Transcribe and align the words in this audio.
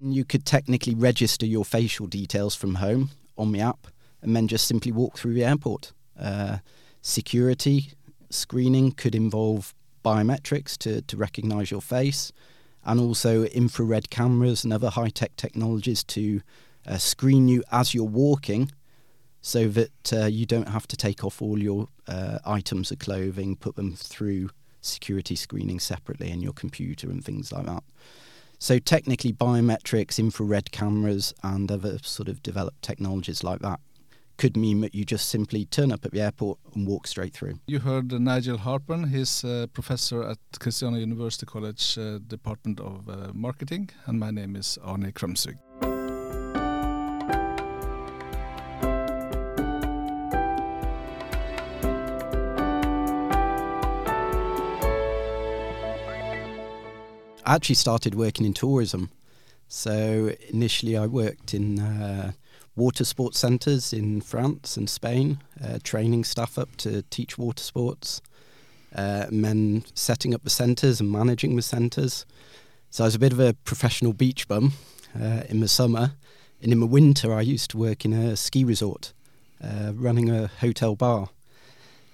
You 0.00 0.24
could 0.24 0.44
technically 0.44 0.94
register 0.94 1.46
your 1.46 1.64
facial 1.64 2.06
details 2.06 2.54
from 2.54 2.76
home 2.76 3.10
on 3.36 3.52
the 3.52 3.60
app 3.60 3.86
and 4.22 4.34
then 4.34 4.48
just 4.48 4.66
simply 4.66 4.92
walk 4.92 5.18
through 5.18 5.34
the 5.34 5.44
airport. 5.44 5.92
Uh, 6.18 6.58
security 7.02 7.92
screening 8.30 8.92
could 8.92 9.14
involve 9.14 9.74
biometrics 10.04 10.76
to, 10.78 11.02
to 11.02 11.16
recognize 11.16 11.70
your 11.70 11.82
face 11.82 12.32
and 12.84 13.00
also 13.00 13.44
infrared 13.44 14.10
cameras 14.10 14.64
and 14.64 14.72
other 14.72 14.90
high 14.90 15.10
tech 15.10 15.36
technologies 15.36 16.02
to 16.04 16.40
uh, 16.86 16.96
screen 16.96 17.48
you 17.48 17.62
as 17.70 17.94
you're 17.94 18.04
walking 18.04 18.70
so 19.42 19.68
that 19.68 20.12
uh, 20.12 20.26
you 20.26 20.46
don't 20.46 20.68
have 20.68 20.86
to 20.86 20.96
take 20.96 21.24
off 21.24 21.40
all 21.40 21.58
your 21.58 21.88
uh, 22.08 22.38
items 22.44 22.90
of 22.90 22.98
clothing, 22.98 23.56
put 23.56 23.76
them 23.76 23.94
through 23.94 24.50
security 24.80 25.36
screening 25.36 25.78
separately 25.78 26.30
in 26.30 26.40
your 26.40 26.52
computer 26.52 27.10
and 27.10 27.24
things 27.24 27.52
like 27.52 27.66
that. 27.66 27.82
So 28.62 28.78
technically, 28.78 29.32
biometrics, 29.32 30.18
infrared 30.18 30.70
cameras, 30.70 31.32
and 31.42 31.72
other 31.72 31.98
sort 32.02 32.28
of 32.28 32.42
developed 32.42 32.82
technologies 32.82 33.42
like 33.42 33.60
that 33.60 33.80
could 34.36 34.56
mean 34.56 34.80
that 34.80 34.94
you 34.94 35.04
just 35.04 35.28
simply 35.28 35.64
turn 35.64 35.90
up 35.90 36.04
at 36.04 36.12
the 36.12 36.20
airport 36.20 36.58
and 36.74 36.86
walk 36.86 37.06
straight 37.06 37.32
through. 37.34 37.54
You 37.66 37.78
heard 37.78 38.12
Nigel 38.12 38.58
Halpern. 38.58 39.10
He's 39.10 39.44
a 39.44 39.68
professor 39.72 40.22
at 40.22 40.38
Kristiania 40.58 41.00
University 41.00 41.46
College 41.46 41.98
uh, 41.98 42.18
Department 42.26 42.80
of 42.80 43.08
uh, 43.08 43.32
Marketing, 43.34 43.88
and 44.06 44.20
my 44.20 44.30
name 44.30 44.56
is 44.56 44.78
Arne 44.82 45.10
Krumsvig. 45.12 45.58
I 57.50 57.54
actually 57.56 57.74
started 57.74 58.14
working 58.14 58.46
in 58.46 58.54
tourism. 58.54 59.10
So 59.66 60.30
initially, 60.50 60.96
I 60.96 61.06
worked 61.06 61.52
in 61.52 61.80
uh, 61.80 62.30
water 62.76 63.04
sports 63.04 63.40
centres 63.40 63.92
in 63.92 64.20
France 64.20 64.76
and 64.76 64.88
Spain, 64.88 65.40
uh, 65.60 65.80
training 65.82 66.22
staff 66.22 66.58
up 66.58 66.76
to 66.76 67.02
teach 67.10 67.38
water 67.38 67.64
sports, 67.64 68.22
uh, 68.94 69.26
then 69.32 69.82
setting 69.94 70.32
up 70.32 70.44
the 70.44 70.50
centres 70.50 71.00
and 71.00 71.10
managing 71.10 71.56
the 71.56 71.62
centres. 71.62 72.24
So 72.88 73.02
I 73.02 73.08
was 73.08 73.16
a 73.16 73.18
bit 73.18 73.32
of 73.32 73.40
a 73.40 73.54
professional 73.64 74.12
beach 74.12 74.46
bum 74.46 74.74
uh, 75.20 75.42
in 75.48 75.58
the 75.58 75.66
summer, 75.66 76.12
and 76.62 76.72
in 76.72 76.78
the 76.78 76.86
winter, 76.86 77.34
I 77.34 77.40
used 77.40 77.70
to 77.70 77.78
work 77.78 78.04
in 78.04 78.12
a 78.12 78.36
ski 78.36 78.62
resort, 78.62 79.12
uh, 79.60 79.90
running 79.96 80.30
a 80.30 80.46
hotel 80.60 80.94
bar. 80.94 81.30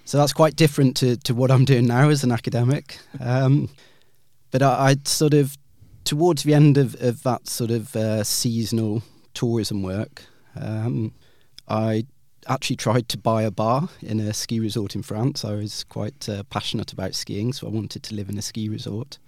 So 0.03 0.17
that's 0.17 0.33
quite 0.33 0.55
different 0.55 0.97
to, 0.97 1.15
to 1.17 1.35
what 1.35 1.51
I'm 1.51 1.65
doing 1.65 1.85
now 1.85 2.09
as 2.09 2.23
an 2.23 2.31
academic. 2.31 2.97
Um, 3.19 3.69
but 4.51 4.61
I, 4.61 4.89
would 4.89 5.07
sort 5.07 5.33
of 5.33 5.57
towards 6.03 6.43
the 6.43 6.53
end 6.53 6.77
of, 6.77 6.95
of 7.01 7.23
that 7.23 7.47
sort 7.47 7.71
of 7.71 7.95
uh, 7.95 8.23
seasonal 8.23 9.03
tourism 9.33 9.83
work, 9.83 10.23
um, 10.55 11.13
I 11.67 12.05
actually 12.47 12.77
tried 12.77 13.09
to 13.09 13.17
buy 13.17 13.43
a 13.43 13.51
bar 13.51 13.89
in 14.01 14.19
a 14.19 14.33
ski 14.33 14.59
resort 14.59 14.95
in 14.95 15.03
France. 15.03 15.43
I 15.43 15.55
was 15.55 15.83
quite 15.83 16.29
uh, 16.29 16.43
passionate 16.43 16.93
about 16.93 17.13
skiing, 17.13 17.51
so 17.51 17.67
I 17.67 17.71
wanted 17.71 18.03
to 18.03 18.15
live 18.15 18.29
in 18.29 18.37
a 18.37 18.41
ski 18.41 18.69
resort. 18.69 19.19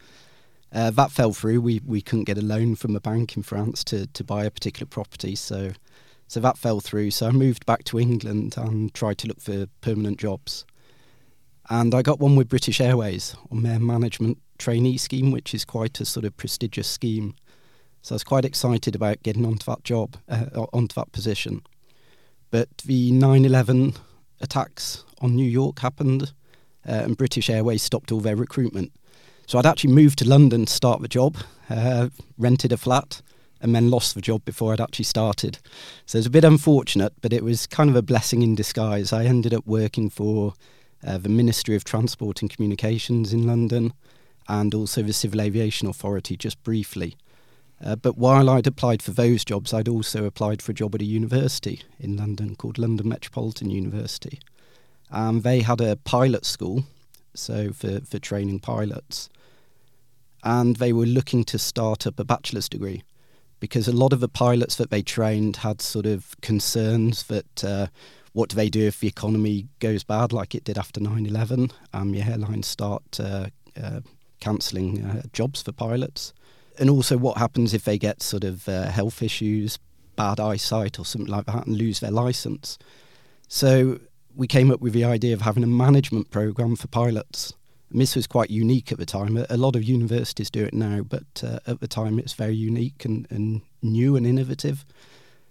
Uh, 0.72 0.92
that 0.92 1.12
fell 1.12 1.34
through. 1.34 1.62
We 1.62 1.82
we 1.86 2.02
couldn't 2.02 2.26
get 2.26 2.38
a 2.38 2.46
loan 2.46 2.76
from 2.76 2.96
a 2.96 3.02
bank 3.02 3.36
in 3.36 3.44
France 3.44 3.84
to, 3.86 4.06
to 4.08 4.24
buy 4.24 4.46
a 4.46 4.52
particular 4.52 4.88
property, 4.88 5.36
so 5.36 5.74
so 6.28 6.40
that 6.40 6.58
fell 6.58 6.80
through. 6.80 7.12
So 7.12 7.28
I 7.28 7.32
moved 7.32 7.66
back 7.66 7.84
to 7.86 8.00
England 8.00 8.56
and 8.56 8.94
tried 8.94 9.18
to 9.20 9.28
look 9.28 9.42
for 9.42 9.66
permanent 9.82 10.20
jobs. 10.20 10.66
And 11.70 11.94
I 11.94 12.02
got 12.02 12.20
one 12.20 12.36
with 12.36 12.50
British 12.50 12.82
Airways 12.82 13.36
on 13.52 13.62
their 13.62 13.80
management 13.80 14.40
trainee 14.58 14.98
scheme, 14.98 15.32
which 15.32 15.54
is 15.54 15.66
quite 15.66 16.00
a 16.02 16.06
sort 16.06 16.26
of 16.26 16.36
prestigious 16.36 16.88
scheme. 16.88 17.36
So 18.02 18.14
I 18.14 18.16
was 18.16 18.24
quite 18.24 18.44
excited 18.44 18.96
about 18.96 19.22
getting 19.22 19.46
onto 19.46 19.66
that 19.66 19.84
job, 19.84 20.18
uh, 20.28 20.66
onto 20.74 20.96
that 20.96 21.12
position. 21.12 21.62
But 22.50 22.70
the 22.80 23.12
9 23.12 23.46
11 23.46 23.94
attacks 24.42 25.04
on 25.22 25.36
New 25.36 25.48
York 25.48 25.80
happened, 25.80 26.34
uh, 26.88 26.92
and 27.04 27.18
British 27.18 27.50
Airways 27.50 27.84
stopped 27.84 28.12
all 28.12 28.20
their 28.20 28.36
recruitment. 28.36 28.92
So 29.46 29.60
I'd 29.60 29.66
actually 29.66 29.94
moved 29.94 30.18
to 30.20 30.28
London 30.28 30.66
to 30.66 30.74
start 30.74 31.02
the 31.02 31.08
job, 31.08 31.38
uh, 31.70 32.10
rented 32.38 32.72
a 32.72 32.78
flat, 32.78 33.22
and 33.62 33.76
then 33.76 33.92
lost 33.92 34.16
the 34.16 34.22
job 34.22 34.44
before 34.46 34.74
I'd 34.74 34.82
actually 34.82 35.06
started. 35.06 35.60
So 36.06 36.16
it 36.16 36.20
was 36.20 36.26
a 36.26 36.32
bit 36.32 36.46
unfortunate, 36.46 37.14
but 37.22 37.34
it 37.34 37.44
was 37.44 37.68
kind 37.68 37.90
of 37.90 37.96
a 37.96 38.02
blessing 38.02 38.42
in 38.42 38.56
disguise. 38.56 39.12
I 39.14 39.26
ended 39.26 39.54
up 39.54 39.68
working 39.68 40.10
for 40.10 40.54
uh, 41.06 41.18
the 41.18 41.30
Ministry 41.30 41.76
of 41.76 41.84
Transport 41.84 42.42
and 42.42 42.50
Communications 42.50 43.34
in 43.34 43.48
London 43.48 43.94
and 44.48 44.74
also 44.74 45.02
the 45.02 45.14
Civil 45.14 45.42
Aviation 45.42 45.88
Authority 45.88 46.36
just 46.36 46.62
briefly. 46.64 47.16
Uh, 47.84 47.96
but 47.96 48.18
while 48.18 48.50
I'd 48.50 48.68
applied 48.68 49.02
for 49.02 49.12
those 49.12 49.46
jobs, 49.46 49.74
I'd 49.74 49.88
also 49.88 50.26
applied 50.26 50.62
for 50.62 50.72
a 50.72 50.76
job 50.76 50.96
at 50.96 51.02
a 51.02 51.06
university 51.06 51.82
in 52.00 52.18
London 52.18 52.56
called 52.56 52.78
London 52.78 53.08
Metropolitan 53.08 53.70
University. 53.70 54.40
Um, 55.12 55.42
they 55.42 55.62
had 55.62 55.80
a 55.80 55.96
pilot 55.96 56.46
school, 56.46 56.86
so 57.34 57.72
for, 57.72 58.02
for 58.02 58.20
training 58.20 58.60
pilots, 58.60 59.30
and 60.44 60.76
they 60.76 60.92
were 60.92 61.06
looking 61.06 61.44
to 61.46 61.58
start 61.58 62.06
up 62.06 62.20
a 62.20 62.24
bachelor's 62.24 62.70
degree 62.70 63.04
because 63.60 63.88
a 63.88 63.94
lot 63.94 64.14
of 64.14 64.20
the 64.20 64.30
pilots 64.30 64.76
that 64.76 64.90
they 64.90 65.02
trained 65.02 65.58
had 65.58 65.82
sort 65.82 66.06
of 66.06 66.36
concerns 66.42 67.24
that 67.24 67.64
uh, 67.64 67.88
what 68.34 68.50
do 68.50 68.56
they 68.56 68.70
do 68.70 68.88
if 68.88 69.00
the 69.00 69.08
economy 69.08 69.68
goes 69.80 70.04
bad 70.04 70.32
like 70.32 70.54
it 70.56 70.64
did 70.64 70.78
after 70.78 71.00
9-11 71.00 71.72
um, 71.94 72.12
the 72.12 72.22
airlines 72.22 72.68
start 72.68 73.20
uh, 73.20 73.48
uh, 73.82 74.02
cancelling 74.40 75.06
uh, 75.06 75.22
jobs 75.34 75.62
for 75.62 75.72
pilots. 75.72 76.34
And 76.78 76.90
also 76.90 77.18
what 77.18 77.38
happens 77.38 77.74
if 77.74 77.84
they 77.84 77.98
get 77.98 78.24
sort 78.24 78.44
of 78.44 78.68
uh, 78.70 78.86
health 78.86 79.22
issues 79.22 79.80
bad 80.16 80.40
eyesight 80.40 81.00
or 81.00 81.06
something 81.06 81.32
like 81.32 81.46
that 81.46 81.66
and 81.66 81.78
lose 81.78 82.00
their 82.00 82.12
license? 82.12 82.78
So 83.48 84.00
we 84.36 84.48
came 84.48 84.72
up 84.72 84.82
with 84.82 84.94
the 84.94 85.04
idea 85.04 85.34
of 85.34 85.42
having 85.42 85.64
a 85.64 85.68
management 85.68 86.32
program 86.32 86.76
for 86.76 86.88
pilots. 86.88 87.54
And 87.92 88.00
this 88.00 88.16
was 88.16 88.28
quite 88.28 88.50
unique 88.50 88.92
at 88.92 89.00
the 89.00 89.06
time. 89.06 89.44
A 89.50 89.58
lot 89.58 89.76
of 89.76 89.84
universities 89.84 90.50
do 90.50 90.64
it 90.64 90.74
now, 90.74 91.02
but 91.02 91.44
uh, 91.44 91.60
at 91.66 91.80
the 91.80 91.88
time 91.88 92.20
it's 92.20 92.34
very 92.34 92.56
unique 92.56 93.04
and, 93.06 93.28
and, 93.30 93.62
new 93.82 94.18
and 94.18 94.28
innovative. 94.28 94.86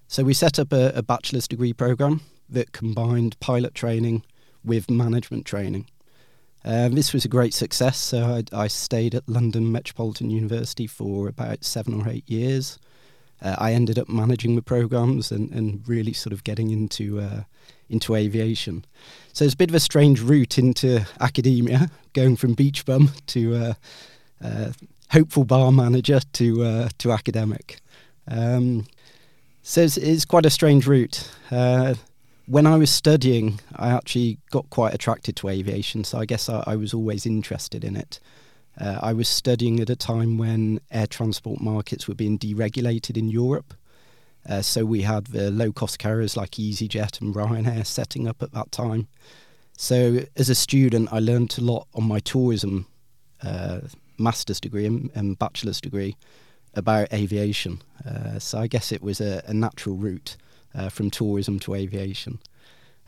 So 0.06 0.22
we 0.22 0.34
set 0.34 0.58
up 0.58 0.70
a, 0.70 0.92
a 0.94 1.02
bachelor's 1.02 1.48
degree 1.48 1.72
program 1.72 2.20
that 2.48 2.72
combined 2.72 3.38
pilot 3.40 3.74
training 3.74 4.22
with 4.64 4.90
management 4.90 5.46
training. 5.46 5.86
Um, 6.64 6.94
this 6.94 7.12
was 7.12 7.24
a 7.24 7.28
great 7.28 7.54
success. 7.54 7.98
So 7.98 8.42
I, 8.52 8.64
I, 8.64 8.66
stayed 8.66 9.14
at 9.14 9.28
London 9.28 9.70
Metropolitan 9.70 10.28
University 10.28 10.86
for 10.86 11.28
about 11.28 11.64
seven 11.64 11.94
or 11.94 12.08
eight 12.08 12.28
years. 12.28 12.78
Uh, 13.40 13.54
I 13.58 13.72
ended 13.72 13.98
up 13.98 14.08
managing 14.08 14.56
the 14.56 14.62
programs 14.62 15.30
and, 15.30 15.50
and 15.52 15.86
really 15.88 16.12
sort 16.12 16.32
of 16.32 16.42
getting 16.42 16.70
into 16.70 17.20
uh, 17.20 17.42
into 17.88 18.14
aviation. 18.14 18.84
So 19.32 19.44
it's 19.44 19.54
a 19.54 19.56
bit 19.56 19.70
of 19.70 19.74
a 19.74 19.80
strange 19.80 20.20
route 20.20 20.58
into 20.58 21.06
academia, 21.20 21.90
going 22.12 22.36
from 22.36 22.54
beach 22.54 22.84
bum 22.84 23.12
to 23.28 23.54
uh, 23.54 23.74
uh 24.42 24.72
hopeful 25.10 25.44
bar 25.44 25.72
manager 25.72 26.20
to 26.34 26.64
uh, 26.64 26.88
to 26.98 27.12
academic. 27.12 27.80
Um, 28.26 28.86
so 29.62 29.82
it's, 29.82 29.96
it's, 29.96 30.24
quite 30.24 30.46
a 30.46 30.50
strange 30.50 30.86
route. 30.86 31.30
Uh, 31.50 31.94
when 32.48 32.66
I 32.66 32.76
was 32.76 32.90
studying, 32.90 33.60
I 33.76 33.90
actually 33.90 34.38
got 34.50 34.70
quite 34.70 34.94
attracted 34.94 35.36
to 35.36 35.48
aviation, 35.48 36.02
so 36.02 36.18
I 36.18 36.24
guess 36.24 36.48
I, 36.48 36.64
I 36.66 36.76
was 36.76 36.94
always 36.94 37.26
interested 37.26 37.84
in 37.84 37.94
it. 37.94 38.20
Uh, 38.80 38.98
I 39.02 39.12
was 39.12 39.28
studying 39.28 39.80
at 39.80 39.90
a 39.90 39.96
time 39.96 40.38
when 40.38 40.80
air 40.90 41.06
transport 41.06 41.60
markets 41.60 42.08
were 42.08 42.14
being 42.14 42.38
deregulated 42.38 43.18
in 43.18 43.28
Europe. 43.28 43.74
Uh, 44.48 44.62
so 44.62 44.86
we 44.86 45.02
had 45.02 45.26
the 45.26 45.50
low 45.50 45.72
cost 45.72 45.98
carriers 45.98 46.36
like 46.36 46.52
EasyJet 46.52 47.20
and 47.20 47.34
Ryanair 47.34 47.84
setting 47.84 48.26
up 48.26 48.42
at 48.42 48.52
that 48.52 48.72
time. 48.72 49.08
So 49.76 50.20
as 50.36 50.48
a 50.48 50.54
student, 50.54 51.12
I 51.12 51.18
learned 51.18 51.54
a 51.58 51.60
lot 51.60 51.86
on 51.92 52.04
my 52.04 52.20
tourism 52.20 52.86
uh, 53.42 53.80
master's 54.16 54.60
degree 54.60 54.86
and, 54.86 55.10
and, 55.14 55.38
bachelor's 55.38 55.80
degree 55.80 56.16
about 56.74 57.12
aviation. 57.12 57.82
Uh, 58.04 58.38
so 58.38 58.58
I 58.58 58.66
guess 58.66 58.90
it 58.90 59.02
was 59.02 59.20
a, 59.20 59.42
a 59.46 59.54
natural 59.54 59.96
route 59.96 60.36
uh, 60.74 60.88
from 60.88 61.10
tourism 61.10 61.58
to 61.60 61.74
aviation. 61.74 62.38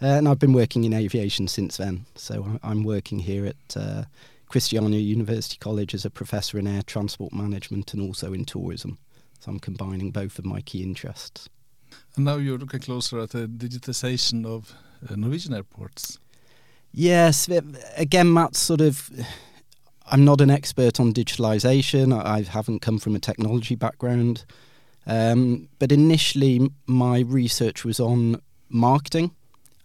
Uh, 0.03 0.07
and 0.07 0.29
I've 0.29 0.39
been 0.39 0.53
working 0.53 0.85
in 0.85 0.95
aviation 0.95 1.47
since 1.47 1.77
then. 1.77 2.07
So 2.15 2.59
I'm 2.63 2.85
working 2.85 3.21
here 3.21 3.47
at 3.47 3.77
uh, 3.77 4.05
Kristiania 4.51 5.05
University 5.05 5.59
College 5.59 5.95
as 5.95 6.05
a 6.05 6.11
professor 6.11 6.59
in 6.59 6.67
air 6.67 6.83
transport 6.83 7.33
management 7.33 7.93
and 7.93 8.03
also 8.03 8.33
in 8.33 8.45
tourism. 8.45 8.99
So 9.41 9.51
I'm 9.51 9.61
combining 9.61 10.11
both 10.11 10.39
of 10.39 10.45
my 10.45 10.61
key 10.61 10.83
interests. 10.83 11.49
And 12.17 12.25
now 12.25 12.37
you're 12.37 12.59
looking 12.59 12.81
closer 12.81 13.21
at 13.21 13.31
the 13.31 13.47
digitization 13.47 14.47
of 14.47 14.75
uh, 15.09 15.17
Norwegian 15.17 15.55
airports. 15.55 16.19
Yes, 16.93 17.49
again, 17.97 18.33
Matt, 18.33 18.57
sort 18.57 18.81
of. 18.81 19.11
I'm 20.13 20.25
not 20.25 20.41
an 20.41 20.51
expert 20.51 20.99
on 20.99 21.13
digitalization. 21.13 22.13
I 22.13 22.43
haven't 22.43 22.81
come 22.81 22.99
from 22.99 23.15
a 23.15 23.21
technology 23.21 23.77
background. 23.77 24.45
Um, 25.11 25.69
but 25.81 25.91
initially, 25.91 26.71
my 26.87 27.19
research 27.19 27.85
was 27.85 27.99
on 27.99 28.41
marketing 28.69 29.33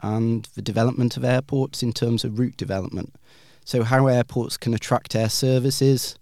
and 0.04 0.48
the 0.54 0.62
development 0.62 1.18
of 1.18 1.26
airports 1.26 1.82
in 1.82 1.94
terms 1.94 2.24
of 2.24 2.38
route 2.38 2.58
development. 2.58 3.16
So, 3.64 3.82
how 3.82 4.06
airports 4.06 4.56
can 4.56 4.76
attract 4.76 5.16
air 5.16 5.30
services, 5.30 6.20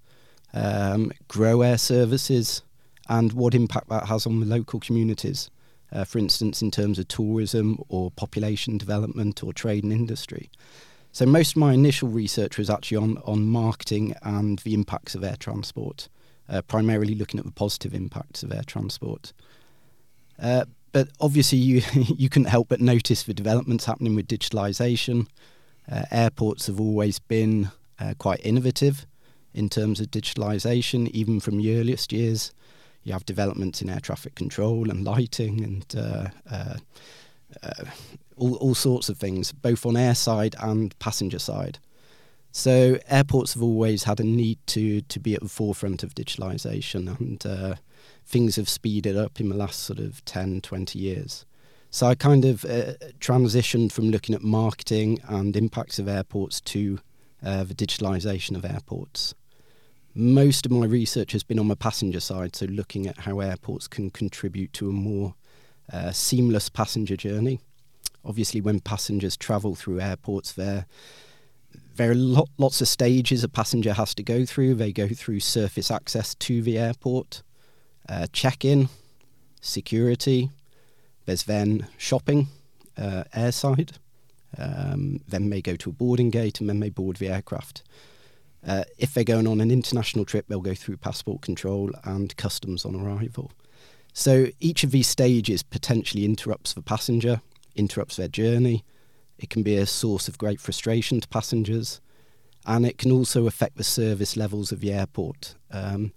um, 0.54 1.12
grow 1.28 1.64
air 1.64 1.78
services, 1.78 2.62
and 3.10 3.34
what 3.34 3.54
impact 3.54 3.90
that 3.90 4.08
has 4.08 4.26
on 4.26 4.40
the 4.40 4.46
local 4.46 4.80
communities. 4.80 5.50
Uh, 5.92 6.06
for 6.06 6.18
instance, 6.18 6.62
in 6.62 6.72
terms 6.72 6.98
of 6.98 7.08
tourism 7.10 7.78
or 7.90 8.10
population 8.12 8.78
development 8.78 9.44
or 9.44 9.52
trade 9.52 9.84
and 9.84 9.92
industry. 9.92 10.50
So 11.12 11.26
most 11.26 11.52
of 11.52 11.58
my 11.58 11.74
initial 11.74 12.08
research 12.08 12.58
was 12.58 12.70
actually 12.70 12.98
on, 12.98 13.18
on 13.26 13.46
marketing 13.46 14.16
and 14.24 14.58
the 14.60 14.74
impacts 14.74 15.14
of 15.14 15.24
air 15.24 15.36
transport, 15.36 16.08
uh, 16.50 16.62
primarily 16.64 17.16
looking 17.16 17.40
at 17.40 17.46
the 17.46 17.52
positive 17.52 17.94
impacts 17.94 18.44
of 18.44 18.52
air 18.52 18.64
transport. 18.66 19.34
Uh, 20.42 20.66
but 20.92 21.10
obviously, 21.20 21.58
you 21.58 21.82
you 21.94 22.30
couldn't 22.30 22.50
help 22.50 22.70
but 22.70 22.82
notice 22.82 23.24
the 23.24 23.34
developments 23.34 23.86
happening 23.86 24.16
with 24.16 24.28
digitalisation. 24.28 25.28
Uh, 25.92 26.04
airports 26.12 26.68
have 26.68 26.80
always 26.80 27.20
been 27.20 27.72
uh, 28.00 28.14
quite 28.18 28.40
innovative 28.46 29.06
in 29.54 29.70
terms 29.70 30.00
of 30.00 30.08
digitalisation, 30.08 31.10
even 31.10 31.40
from 31.40 31.58
the 31.58 31.78
earliest 31.78 32.12
years 32.12 32.54
you 33.04 33.14
have 33.14 33.26
developments 33.26 33.82
in 33.82 33.90
air 33.90 34.00
traffic 34.00 34.36
control 34.36 34.90
and 34.90 35.04
lighting 35.04 35.64
and 35.64 35.96
uh, 35.98 36.28
uh, 36.50 36.76
all, 38.38 38.56
all 38.56 38.76
sorts 38.76 39.10
of 39.10 39.18
things, 39.18 39.52
both 39.52 39.86
on 39.86 39.98
air 39.98 40.16
side 40.16 40.56
and 40.60 40.98
passenger 41.00 41.40
side. 41.40 41.80
So 42.56 43.00
airports 43.10 43.56
have 43.56 43.64
always 43.64 44.04
had 44.04 44.20
a 44.20 44.24
need 44.24 44.60
to 44.68 45.02
to 45.02 45.20
be 45.20 45.34
at 45.34 45.42
the 45.42 45.50
forefront 45.50 46.04
of 46.04 46.14
digitalisation, 46.14 47.20
and 47.20 47.44
uh, 47.44 47.76
things 48.28 48.58
have 48.58 48.70
speeded 48.70 49.18
up 49.18 49.40
in 49.40 49.50
the 49.50 49.56
last 49.56 49.80
sort 49.80 49.98
of 49.98 50.24
10, 50.26 50.62
20 50.62 51.00
years. 51.00 51.48
So 51.90 52.06
I 52.06 52.14
kind 52.14 52.46
of 52.46 52.64
uh, 52.64 52.94
transitioned 53.20 53.92
from 53.92 54.12
looking 54.12 54.36
at 54.36 54.44
marketing 54.44 55.20
and 55.28 55.56
impacts 55.56 55.98
of 55.98 56.08
airports 56.08 56.62
to 56.62 57.00
uh, 57.44 57.64
the 57.64 57.74
digitalisation 57.74 58.56
of 58.56 58.66
airports. 58.66 59.34
Most 60.14 60.68
of 60.68 60.72
my 60.72 60.86
research 60.86 61.32
has 61.32 61.42
been 61.42 61.58
on 61.58 61.70
the 61.70 61.76
passenger 61.76 62.20
side, 62.20 62.56
so 62.56 62.68
looking 62.68 63.08
at 63.08 63.22
how 63.22 63.40
airports 63.40 63.88
can 63.88 64.12
contribute 64.12 64.74
to 64.74 64.90
a 64.90 64.94
more 64.94 65.34
uh, 65.92 66.12
seamless 66.12 66.70
passenger 66.70 67.18
journey. 67.18 67.60
Obviously, 68.24 68.62
when 68.62 68.80
passengers 68.80 69.36
travel 69.36 69.74
through 69.74 70.00
airports, 70.00 70.52
there 70.52 70.86
there 71.96 72.12
are 72.12 72.16
lot, 72.16 72.50
lots 72.58 72.82
of 72.82 72.88
stages 72.88 73.44
a 73.44 73.50
passenger 73.50 73.94
has 73.94 74.16
to 74.16 74.24
go 74.24 74.46
through. 74.46 74.76
They 74.76 74.92
go 74.92 75.08
through 75.08 75.42
surface 75.42 75.92
access 75.92 76.36
to 76.36 76.62
the 76.62 76.78
airport, 76.78 77.44
uh, 78.10 78.28
check-in, 78.34 78.90
security. 79.62 80.50
There's 81.26 81.44
then 81.44 81.88
shopping, 81.98 82.48
uh, 82.98 83.24
airside. 83.36 83.92
Um, 84.58 85.22
then 85.28 85.50
they 85.50 85.62
go 85.62 85.76
to 85.76 85.90
a 85.90 85.94
boarding 85.94 86.30
gate 86.30 86.60
and 86.60 86.70
then 86.70 86.80
they 86.80 86.90
board 86.90 87.18
the 87.18 87.30
aircraft. 87.30 87.84
Uh, 88.66 88.84
if 88.98 89.14
they're 89.14 89.24
going 89.24 89.48
on 89.48 89.62
an 89.62 89.72
international 89.72 90.26
trip, 90.26 90.46
they'll 90.48 90.62
go 90.62 90.76
through 90.76 90.98
passport 90.98 91.42
control 91.42 91.92
and 92.04 92.36
customs 92.38 92.86
on 92.86 92.96
arrival. 92.96 93.52
So 94.14 94.48
each 94.60 94.84
of 94.84 94.92
these 94.92 95.08
stages 95.08 95.64
potentially 95.64 96.24
interrupts 96.24 96.74
the 96.74 96.82
passenger, 96.82 97.42
interrupts 97.76 98.16
their 98.16 98.28
journey. 98.28 98.84
It 99.44 99.50
can 99.50 99.62
be 99.62 99.76
a 99.76 99.86
source 99.86 100.30
of 100.30 100.38
great 100.38 100.62
frustration 100.62 101.20
to 101.20 101.28
passengers, 101.28 102.00
and 102.66 102.86
it 102.86 102.98
can 102.98 103.12
also 103.12 103.46
affect 103.46 103.76
the 103.76 103.84
service 103.84 104.38
levels 104.38 104.72
of 104.72 104.80
the 104.80 104.94
airport. 104.94 105.56
Um, 105.70 106.14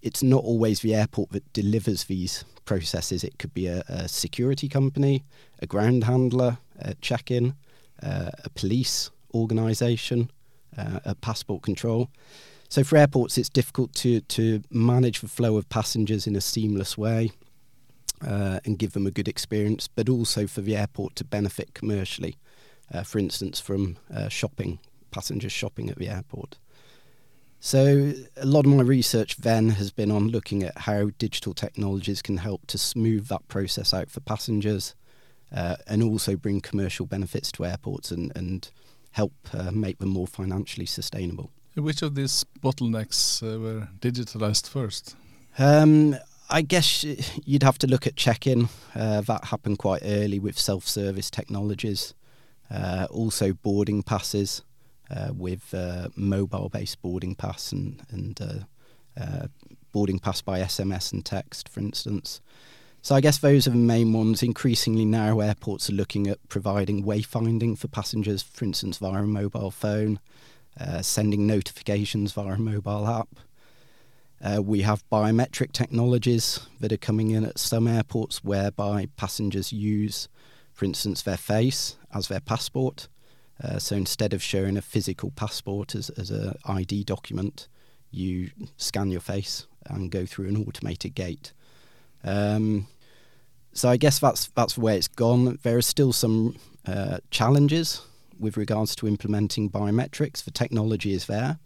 it's 0.00 0.22
not 0.22 0.42
always 0.42 0.80
the 0.80 0.94
airport 0.94 1.32
that 1.32 1.52
delivers 1.52 2.04
these 2.04 2.46
processes. 2.64 3.24
It 3.24 3.38
could 3.38 3.52
be 3.52 3.66
a, 3.66 3.84
a 3.88 4.08
security 4.08 4.70
company, 4.70 5.22
a 5.58 5.66
ground 5.66 6.04
handler, 6.04 6.56
a 6.78 6.94
check 6.94 7.30
in, 7.30 7.56
uh, 8.02 8.30
a 8.42 8.48
police 8.48 9.10
organisation, 9.34 10.30
uh, 10.78 11.00
at 11.04 11.20
passport 11.20 11.60
control. 11.60 12.08
So 12.70 12.84
for 12.84 12.96
airports, 12.96 13.36
it's 13.36 13.50
difficult 13.50 13.92
to 13.96 14.22
to 14.22 14.62
manage 14.70 15.20
the 15.20 15.28
flow 15.28 15.58
of 15.58 15.68
passengers 15.68 16.26
in 16.26 16.36
a 16.36 16.40
seamless 16.40 16.96
way 16.96 17.32
uh, 18.26 18.60
and 18.64 18.78
give 18.78 18.92
them 18.92 19.06
a 19.06 19.10
good 19.10 19.28
experience, 19.28 19.88
but 19.88 20.08
also 20.08 20.46
for 20.46 20.60
the 20.60 20.76
airport 20.76 21.16
to 21.16 21.24
benefit 21.24 21.74
commercially. 21.74 22.36
Uh, 22.92 23.02
for 23.02 23.18
instance, 23.18 23.60
from 23.60 23.96
uh, 24.14 24.28
shopping, 24.28 24.78
passengers 25.10 25.52
shopping 25.52 25.88
at 25.88 25.96
the 25.96 26.08
airport. 26.08 26.58
So 27.60 28.12
a 28.36 28.44
lot 28.44 28.66
of 28.66 28.72
my 28.72 28.82
research 28.82 29.36
then 29.36 29.70
has 29.70 29.92
been 29.92 30.10
on 30.10 30.28
looking 30.28 30.62
at 30.64 30.78
how 30.78 31.10
digital 31.18 31.54
technologies 31.54 32.20
can 32.20 32.38
help 32.38 32.66
to 32.66 32.76
smooth 32.78 33.28
that 33.28 33.46
process 33.48 33.94
out 33.94 34.10
for 34.10 34.20
passengers, 34.20 34.94
uh, 35.54 35.76
and 35.86 36.02
also 36.02 36.36
bring 36.36 36.60
commercial 36.60 37.06
benefits 37.06 37.52
to 37.52 37.64
airports 37.64 38.10
and 38.10 38.32
and 38.34 38.70
help 39.12 39.32
uh, 39.54 39.70
make 39.70 39.98
them 39.98 40.08
more 40.08 40.26
financially 40.26 40.86
sustainable. 40.86 41.50
Which 41.74 42.02
of 42.02 42.14
these 42.14 42.44
bottlenecks 42.60 43.42
uh, 43.42 43.58
were 43.60 43.88
digitalized 44.00 44.68
first? 44.68 45.16
Um, 45.58 46.16
I 46.50 46.62
guess 46.62 47.04
you'd 47.44 47.62
have 47.62 47.78
to 47.78 47.86
look 47.86 48.06
at 48.06 48.16
check-in. 48.16 48.68
Uh, 48.94 49.22
that 49.22 49.46
happened 49.46 49.78
quite 49.78 50.02
early 50.04 50.38
with 50.38 50.58
self-service 50.58 51.30
technologies. 51.30 52.14
Uh, 52.70 53.06
also, 53.10 53.52
boarding 53.52 54.02
passes 54.02 54.62
uh, 55.10 55.30
with 55.34 55.74
uh, 55.74 56.08
mobile-based 56.14 57.00
boarding 57.02 57.34
pass 57.34 57.72
and, 57.72 58.02
and 58.10 58.66
boarding 59.92 60.18
pass 60.18 60.40
by 60.40 60.60
SMS 60.60 61.12
and 61.12 61.24
text, 61.24 61.68
for 61.68 61.80
instance. 61.80 62.40
So 63.02 63.16
I 63.16 63.20
guess 63.20 63.38
those 63.38 63.66
are 63.66 63.70
the 63.70 63.76
main 63.76 64.12
ones. 64.12 64.42
Increasingly 64.42 65.04
now, 65.04 65.40
airports 65.40 65.90
are 65.90 65.94
looking 65.94 66.28
at 66.28 66.38
providing 66.48 67.04
wayfinding 67.04 67.76
for 67.76 67.88
passengers, 67.88 68.42
for 68.42 68.64
instance, 68.64 68.98
via 68.98 69.24
a 69.24 69.26
mobile 69.26 69.72
phone, 69.72 70.20
uh, 70.80 71.02
sending 71.02 71.46
notifications 71.46 72.32
via 72.32 72.54
a 72.54 72.58
mobile 72.58 73.08
app. 73.08 73.28
Uh, 74.42 74.60
we 74.60 74.82
have 74.82 75.08
biometric 75.10 75.70
technologies 75.72 76.66
that 76.80 76.92
are 76.92 76.96
coming 76.96 77.30
in 77.30 77.44
at 77.44 77.58
some 77.58 77.86
airports 77.86 78.42
whereby 78.42 79.06
passengers 79.16 79.72
use, 79.72 80.28
for 80.72 80.84
instance, 80.84 81.22
their 81.22 81.36
face 81.36 81.96
as 82.12 82.26
their 82.26 82.40
passport. 82.40 83.08
Uh, 83.62 83.78
so 83.78 83.94
instead 83.94 84.34
of 84.34 84.42
showing 84.42 84.76
a 84.76 84.82
physical 84.82 85.30
passport 85.30 85.94
as, 85.94 86.10
as 86.10 86.30
an 86.30 86.54
ID 86.64 87.04
document, 87.04 87.68
you 88.10 88.50
scan 88.76 89.10
your 89.10 89.20
face 89.20 89.66
and 89.86 90.10
go 90.10 90.26
through 90.26 90.48
an 90.48 90.56
automated 90.56 91.14
gate. 91.14 91.52
Um, 92.24 92.88
so 93.72 93.88
I 93.88 93.96
guess 93.96 94.18
that's 94.18 94.48
that's 94.48 94.76
where 94.76 94.96
it's 94.96 95.08
gone. 95.08 95.58
There 95.62 95.76
are 95.76 95.82
still 95.82 96.12
some 96.12 96.56
uh, 96.86 97.18
challenges 97.30 98.02
with 98.38 98.56
regards 98.56 98.96
to 98.96 99.06
implementing 99.06 99.70
biometrics. 99.70 100.44
The 100.44 100.50
technology 100.50 101.12
is 101.12 101.26
there, 101.26 101.58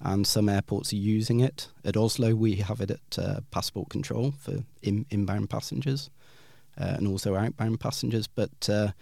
and 0.00 0.26
some 0.26 0.48
airports 0.48 0.92
are 0.92 0.96
using 0.96 1.40
it. 1.40 1.68
At 1.84 1.96
Oslo, 1.96 2.34
we 2.34 2.56
have 2.56 2.80
it 2.80 2.90
at 2.90 3.18
uh, 3.18 3.40
passport 3.50 3.88
control 3.88 4.32
for 4.32 4.64
in, 4.82 5.06
inbound 5.10 5.50
passengers 5.50 6.10
uh, 6.80 6.94
and 6.96 7.06
also 7.06 7.34
outbound 7.34 7.80
passengers. 7.80 8.26
But 8.26 8.68
uh, 8.68 8.92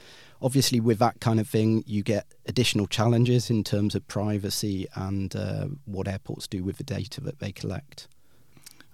obviously, 0.40 0.80
with 0.80 0.98
that 0.98 1.20
kind 1.20 1.38
of 1.38 1.48
thing, 1.48 1.84
you 1.86 2.02
get 2.02 2.26
additional 2.46 2.86
challenges 2.86 3.50
in 3.50 3.64
terms 3.64 3.94
of 3.94 4.06
privacy 4.08 4.86
and 4.94 5.34
uh, 5.36 5.66
what 5.84 6.08
airports 6.08 6.46
do 6.46 6.64
with 6.64 6.78
the 6.78 6.84
data 6.84 7.20
that 7.22 7.38
they 7.38 7.52
collect. 7.52 8.08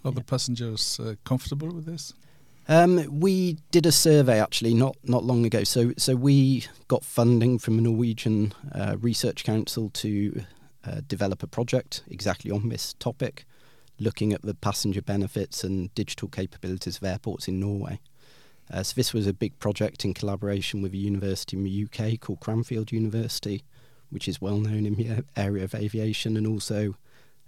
Are 0.05 0.11
yeah. 0.11 0.17
the 0.17 0.25
passengers 0.25 0.99
uh, 0.99 1.15
comfortable 1.25 1.69
with 1.69 1.87
this? 1.87 2.13
Um, 2.69 3.21
we 3.21 3.59
did 3.73 3.87
a 3.87 3.93
survey 3.93 4.41
actually 4.41 4.75
not 4.75 4.97
not 5.03 5.25
long 5.25 5.45
ago. 5.45 5.65
So 5.65 5.93
so 5.97 6.15
we 6.15 6.67
got 6.89 7.05
funding 7.05 7.59
from 7.59 7.77
the 7.77 7.83
Norwegian 7.83 8.53
uh, 8.73 8.97
Research 9.01 9.43
Council 9.43 9.91
to 9.91 10.45
uh, 10.85 11.01
develop 11.07 11.43
a 11.43 11.47
project 11.47 12.03
exactly 12.11 12.51
on 12.51 12.69
this 12.69 12.95
topic, 12.95 13.45
looking 13.99 14.33
at 14.33 14.43
the 14.43 14.55
passenger 14.55 15.03
benefits 15.03 15.63
and 15.65 15.95
digital 15.95 16.29
capabilities 16.29 16.97
of 16.97 17.05
airports 17.05 17.49
in 17.49 17.61
Norway. 17.61 18.01
Uh, 18.71 18.83
so 18.83 18.95
this 18.97 19.13
was 19.13 19.27
a 19.27 19.35
big 19.35 19.59
project 19.59 20.05
in 20.05 20.15
collaboration 20.15 20.83
with 20.83 20.93
a 20.95 20.97
university 20.97 21.57
in 21.57 21.65
the 21.65 21.85
UK 21.85 22.19
called 22.21 22.41
Cranfield 22.41 22.91
University, 22.93 23.65
which 24.11 24.29
is 24.29 24.41
well 24.41 24.59
known 24.59 24.87
in 24.87 24.95
the 24.95 25.25
area 25.37 25.65
of 25.65 25.75
aviation, 25.75 26.37
and 26.37 26.47
also 26.47 26.95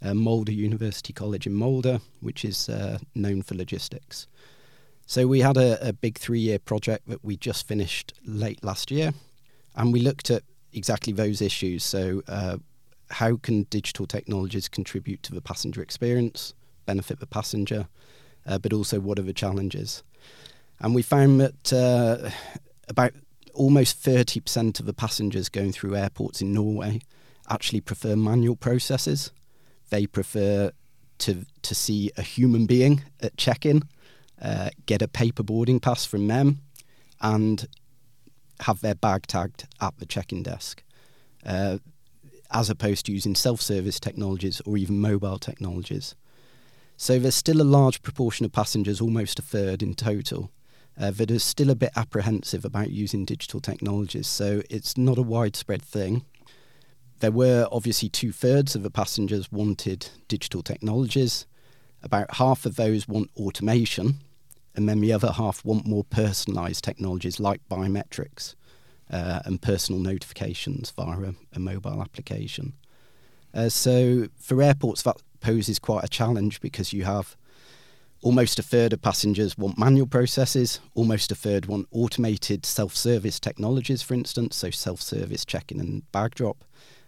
uh, 0.02 0.14
Molde 0.14 0.50
University 0.50 1.12
College 1.12 1.46
in 1.46 1.54
Molde, 1.54 2.00
which 2.20 2.44
is 2.44 2.68
uh, 2.68 2.98
known 3.14 3.42
for 3.42 3.54
logistics. 3.54 4.26
So 5.06 5.26
we 5.26 5.40
had 5.40 5.56
a, 5.56 5.88
a 5.88 5.92
big 5.92 6.18
three-year 6.18 6.58
project 6.58 7.08
that 7.08 7.24
we 7.24 7.36
just 7.36 7.66
finished 7.66 8.14
late 8.24 8.64
last 8.64 8.90
year, 8.90 9.12
and 9.76 9.92
we 9.92 10.00
looked 10.00 10.30
at 10.30 10.42
exactly 10.72 11.12
those 11.12 11.40
issues. 11.40 11.84
So 11.84 12.22
uh, 12.26 12.58
how 13.14 13.36
can 13.36 13.64
digital 13.64 14.06
technologies 14.06 14.68
contribute 14.68 15.22
to 15.24 15.34
the 15.34 15.40
passenger 15.40 15.82
experience, 15.82 16.54
benefit 16.86 17.20
the 17.20 17.26
passenger, 17.26 17.88
uh, 18.46 18.58
but 18.58 18.72
also 18.72 19.00
what 19.00 19.18
are 19.18 19.22
the 19.22 19.32
challenges? 19.32 20.02
And 20.80 20.94
we 20.94 21.02
found 21.02 21.40
that 21.40 21.72
uh, 21.72 22.30
about 22.88 23.12
almost 23.54 24.02
30% 24.02 24.80
of 24.80 24.86
the 24.86 24.92
passengers 24.92 25.48
going 25.48 25.72
through 25.72 25.96
airports 25.96 26.42
in 26.42 26.52
Norway 26.52 27.00
actually 27.48 27.80
prefer 27.80 28.16
manual 28.16 28.56
processes 28.56 29.30
they 29.90 30.06
prefer 30.06 30.72
to 31.18 31.46
to 31.62 31.74
see 31.74 32.10
a 32.16 32.22
human 32.22 32.66
being 32.66 33.04
at 33.20 33.36
check-in, 33.36 33.82
uh, 34.42 34.70
get 34.86 35.02
a 35.02 35.08
paper 35.08 35.42
boarding 35.42 35.80
pass 35.80 36.04
from 36.04 36.26
them, 36.26 36.60
and 37.20 37.68
have 38.60 38.80
their 38.80 38.94
bag 38.94 39.26
tagged 39.26 39.66
at 39.80 39.96
the 39.98 40.06
check-in 40.06 40.42
desk, 40.42 40.82
uh, 41.46 41.78
as 42.54 42.70
opposed 42.70 43.04
to 43.04 43.12
using 43.12 43.34
self-service 43.34 43.98
technologies 43.98 44.62
or 44.64 44.78
even 44.78 45.00
mobile 45.00 45.38
technologies. 45.38 46.14
So 46.96 47.18
there's 47.18 47.34
still 47.34 47.60
a 47.60 47.64
large 47.64 48.00
proportion 48.00 48.46
of 48.46 48.52
passengers, 48.52 49.00
almost 49.00 49.40
a 49.40 49.42
third 49.42 49.82
in 49.82 49.94
total, 49.94 50.52
uh, 50.98 51.10
that 51.10 51.32
are 51.32 51.40
still 51.40 51.68
a 51.68 51.74
bit 51.74 51.90
apprehensive 51.96 52.64
about 52.64 52.90
using 52.90 53.24
digital 53.24 53.60
technologies. 53.60 54.28
So 54.28 54.62
it's 54.70 54.96
not 54.96 55.18
a 55.18 55.22
widespread 55.22 55.82
thing. 55.82 56.24
There 57.18 57.32
were 57.32 57.66
obviously 57.72 58.08
two 58.08 58.30
thirds 58.30 58.76
of 58.76 58.84
the 58.84 58.90
passengers 58.90 59.50
wanted 59.50 60.08
digital 60.28 60.62
technologies. 60.62 61.46
About 62.04 62.36
half 62.36 62.64
of 62.64 62.76
those 62.76 63.08
want 63.08 63.30
automation, 63.36 64.20
and 64.76 64.88
then 64.88 65.00
the 65.00 65.12
other 65.12 65.32
half 65.32 65.64
want 65.64 65.86
more 65.86 66.04
personalised 66.04 66.82
technologies 66.82 67.40
like 67.40 67.68
biometrics 67.68 68.54
uh, 69.10 69.40
and 69.44 69.60
personal 69.60 70.00
notifications 70.00 70.90
via 70.90 71.18
a, 71.18 71.34
a 71.54 71.58
mobile 71.58 72.00
application. 72.00 72.72
Uh, 73.52 73.68
so 73.68 74.28
for 74.36 74.60
airports, 74.62 75.02
that 75.02 75.16
poses 75.40 75.78
quite 75.78 76.04
a 76.04 76.08
challenge 76.08 76.60
because 76.60 76.92
you 76.92 77.04
have 77.04 77.36
almost 78.22 78.58
a 78.58 78.62
third 78.62 78.92
of 78.92 79.02
passengers 79.02 79.56
want 79.58 79.78
manual 79.78 80.06
processes, 80.06 80.80
almost 80.94 81.30
a 81.30 81.34
third 81.34 81.66
want 81.66 81.86
automated 81.92 82.64
self-service 82.64 83.38
technologies, 83.38 84.02
for 84.02 84.14
instance, 84.14 84.56
so 84.56 84.70
self-service 84.70 85.44
check-in 85.44 85.78
and 85.78 86.10
bag 86.10 86.34
drop, 86.34 86.64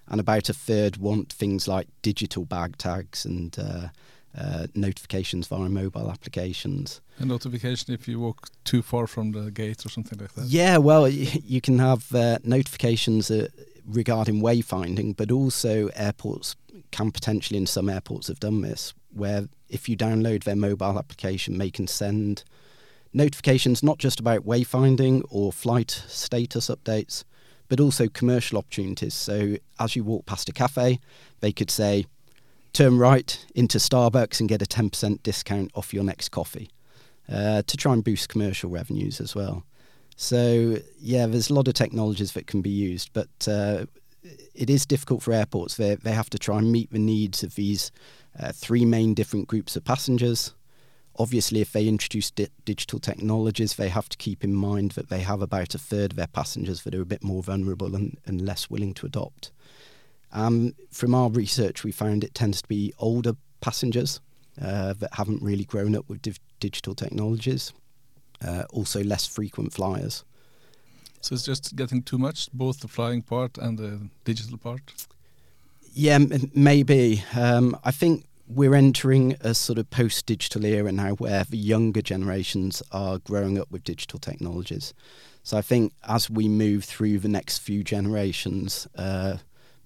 and 0.09 0.21
about 0.21 0.51
a 0.51 0.53
third 0.53 0.99
want 0.99 1.33
things 1.33 1.67
like 1.67 1.89
digital 2.03 2.45
bag 2.45 2.77
tags 2.77 3.25
and 3.25 3.59
uh, 3.59 3.89
uh, 4.37 4.67
notifications 4.75 5.47
via 5.47 5.69
mobile 5.69 6.11
applications. 6.11 7.01
A 7.19 7.25
notification 7.25 7.95
if 7.95 8.07
you 8.07 8.21
walk 8.21 8.49
too 8.65 8.83
far 8.83 9.07
from 9.07 9.33
the 9.33 9.51
gate 9.51 9.87
or 9.87 9.89
something 9.89 10.19
like 10.19 10.35
that? 10.35 10.47
Yeah, 10.47 10.77
well, 10.79 11.09
you 11.09 11.61
can 11.61 11.79
have 11.79 12.15
uh, 12.15 12.39
notifications 12.45 13.31
uh, 13.31 13.49
regarding 13.87 14.43
wayfinding, 14.43 15.17
but 15.17 15.31
also 15.31 15.89
airports 15.95 16.57
can 16.91 17.11
potentially, 17.11 17.59
in 17.59 17.67
some 17.67 17.89
airports, 17.89 18.29
have 18.29 18.41
done 18.41 18.61
this, 18.61 18.93
where 19.13 19.49
if 19.69 19.89
you 19.89 19.97
download 19.97 20.45
their 20.45 20.57
mobile 20.57 20.99
application, 20.99 21.59
they 21.59 21.71
can 21.71 21.87
send 21.87 22.45
notifications 23.13 23.83
not 23.83 23.99
just 23.99 24.21
about 24.21 24.45
wayfinding 24.45 25.23
or 25.31 25.53
flight 25.53 25.91
status 26.07 26.69
updates, 26.69 27.25
but 27.69 27.81
also 27.81 28.09
commercial 28.09 28.59
opportunities. 28.59 29.15
So 29.15 29.57
as 29.81 29.97
you 29.97 30.05
walk 30.05 30.27
past 30.27 30.49
a 30.49 30.53
cafe, 30.53 31.01
they 31.41 31.53
could 31.53 31.71
say, 31.71 32.07
turn 32.77 32.99
right 32.99 33.43
into 33.55 33.79
Starbucks 33.79 34.39
and 34.39 34.51
get 34.51 34.61
a 34.61 34.67
10% 34.67 35.23
discount 35.23 35.71
off 35.75 35.95
your 35.95 36.05
next 36.05 36.29
coffee 36.29 36.71
uh, 37.33 37.63
to 37.63 37.77
try 37.77 37.95
and 37.95 38.05
boost 38.05 38.29
commercial 38.29 38.69
revenues 38.69 39.19
as 39.19 39.35
well. 39.35 39.65
So, 40.15 40.77
yeah, 40.99 41.27
there's 41.27 41.49
a 41.49 41.55
lot 41.55 41.69
of 41.69 41.75
technologies 41.75 42.33
that 42.33 42.47
can 42.47 42.61
be 42.61 42.71
used, 42.71 43.11
but 43.15 43.49
uh, 43.49 43.87
it 44.55 44.69
is 44.69 44.85
difficult 44.85 45.23
for 45.23 45.33
airports. 45.33 45.79
They, 45.79 45.95
they 45.95 46.13
have 46.13 46.29
to 46.31 46.39
try 46.39 46.59
and 46.59 46.71
meet 46.71 46.91
the 46.91 46.99
needs 46.99 47.43
of 47.43 47.55
these 47.55 47.91
uh, 48.39 48.53
three 48.53 48.85
main 48.85 49.15
different 49.15 49.49
groups 49.49 49.75
of 49.77 49.85
passengers. 49.85 50.53
Obviously, 51.19 51.63
if 51.63 51.73
they 51.73 51.89
introduce 51.89 52.31
di- 52.31 52.49
digital 52.67 52.99
technologies, 52.99 53.77
they 53.77 53.89
have 53.89 54.11
to 54.11 54.19
keep 54.19 54.45
in 54.45 54.55
mind 54.55 54.93
that 54.93 55.09
they 55.09 55.21
have 55.21 55.41
about 55.41 55.75
a 55.75 55.79
third 55.79 56.13
of 56.13 56.17
their 56.17 56.27
passengers 56.27 56.83
that 56.83 56.95
are 56.95 57.01
a 57.01 57.07
bit 57.07 57.25
more 57.25 57.43
vulnerable 57.43 57.95
and, 57.95 58.19
and 58.27 58.43
less 58.43 58.69
willing 58.69 58.93
to 58.93 59.07
adopt. 59.07 59.51
Um, 60.37 60.75
from 60.91 61.15
our 61.15 61.31
research, 61.31 61.83
we 61.83 61.93
found 61.93 62.23
it 62.23 62.35
tends 62.35 62.61
to 62.61 62.69
be 62.69 62.93
older 62.99 63.33
passengers 63.63 64.21
uh, 64.61 64.93
that 64.93 65.15
haven't 65.15 65.43
really 65.43 65.65
grown 65.65 65.97
up 65.97 66.09
with 66.09 66.21
div- 66.21 66.41
digital 66.61 66.95
technologies, 66.95 67.73
uh, 68.47 68.65
also 68.71 69.03
less 69.03 69.27
frequent 69.27 69.73
flyers. 69.73 70.25
So 71.23 71.35
it's 71.35 71.45
just 71.45 71.75
getting 71.75 72.03
too 72.03 72.19
much, 72.19 72.53
both 72.53 72.81
the 72.81 72.89
flying 72.89 73.23
part 73.23 73.57
and 73.57 73.79
the 73.79 74.09
digital 74.25 74.59
part? 74.59 74.83
Yeah, 75.95 76.17
m- 76.17 76.51
maybe. 76.55 77.25
Um, 77.35 77.75
I 77.83 77.91
think 77.91 78.27
we're 78.47 78.75
entering 78.75 79.37
a 79.41 79.55
sort 79.55 79.79
of 79.79 79.89
post 79.89 80.27
digital 80.27 80.67
era 80.67 80.93
now 80.93 81.13
where 81.13 81.45
the 81.45 81.57
younger 81.57 82.03
generations 82.03 82.83
are 82.93 83.19
growing 83.21 83.59
up 83.59 83.71
with 83.71 83.85
digital 83.85 84.19
technologies. 84.19 84.93
So 85.43 85.57
I 85.57 85.63
think 85.63 85.95
as 86.07 86.29
we 86.29 86.47
move 86.47 86.85
through 86.85 87.21
the 87.21 87.29
next 87.29 87.59
few 87.59 87.83
generations, 87.83 88.87
uh, 88.97 89.39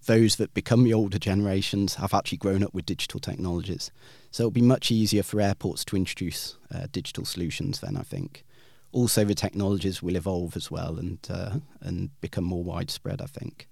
those 0.06 0.36
that 0.36 0.54
become 0.54 0.84
the 0.84 0.94
older 0.94 1.18
generations 1.18 1.96
have 1.96 2.14
actually 2.14 2.38
grown 2.38 2.62
up 2.62 2.72
with 2.72 2.86
digital 2.86 3.20
technologies. 3.20 3.90
So 4.30 4.44
it'll 4.44 4.50
be 4.50 4.62
much 4.62 4.90
easier 4.90 5.22
for 5.22 5.40
airports 5.40 5.84
to 5.86 5.96
introduce 5.96 6.56
uh, 6.74 6.86
digital 6.90 7.24
solutions 7.24 7.80
then, 7.80 7.96
I 7.96 8.02
think. 8.02 8.44
Also, 8.92 9.24
the 9.24 9.34
technologies 9.34 10.02
will 10.02 10.16
evolve 10.16 10.56
as 10.56 10.70
well 10.70 10.98
and, 10.98 11.18
uh, 11.28 11.56
and 11.80 12.10
become 12.20 12.44
more 12.44 12.64
widespread, 12.64 13.20
I 13.22 13.26
think. 13.26 13.68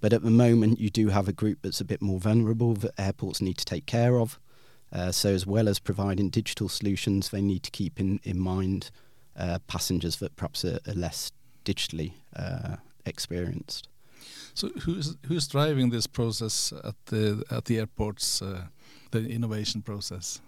But 0.00 0.12
at 0.12 0.22
the 0.22 0.30
moment, 0.30 0.80
you 0.80 0.90
do 0.90 1.08
have 1.08 1.28
a 1.28 1.32
group 1.32 1.58
that's 1.62 1.80
a 1.80 1.84
bit 1.84 2.00
more 2.00 2.20
vulnerable 2.20 2.74
that 2.74 2.98
airports 2.98 3.40
need 3.40 3.58
to 3.58 3.64
take 3.64 3.86
care 3.86 4.18
of. 4.18 4.38
Uh, 4.92 5.10
so, 5.12 5.30
as 5.30 5.46
well 5.46 5.68
as 5.68 5.78
providing 5.78 6.30
digital 6.30 6.68
solutions, 6.68 7.30
they 7.30 7.42
need 7.42 7.62
to 7.64 7.70
keep 7.70 7.98
in, 7.98 8.20
in 8.22 8.38
mind 8.38 8.90
uh, 9.36 9.58
passengers 9.66 10.16
that 10.16 10.36
perhaps 10.36 10.64
are, 10.64 10.78
are 10.86 10.94
less 10.94 11.32
digitally 11.64 12.12
uh, 12.36 12.76
experienced. 13.04 13.88
So 14.54 14.68
who's 14.68 15.16
who's 15.26 15.48
driving 15.48 15.90
this 15.90 16.06
process 16.06 16.72
at 16.84 16.94
the 17.06 17.44
at 17.50 17.64
the 17.64 17.78
airports, 17.78 18.42
uh, 18.42 18.66
the 19.10 19.28
innovation 19.28 19.82
process? 19.82 20.40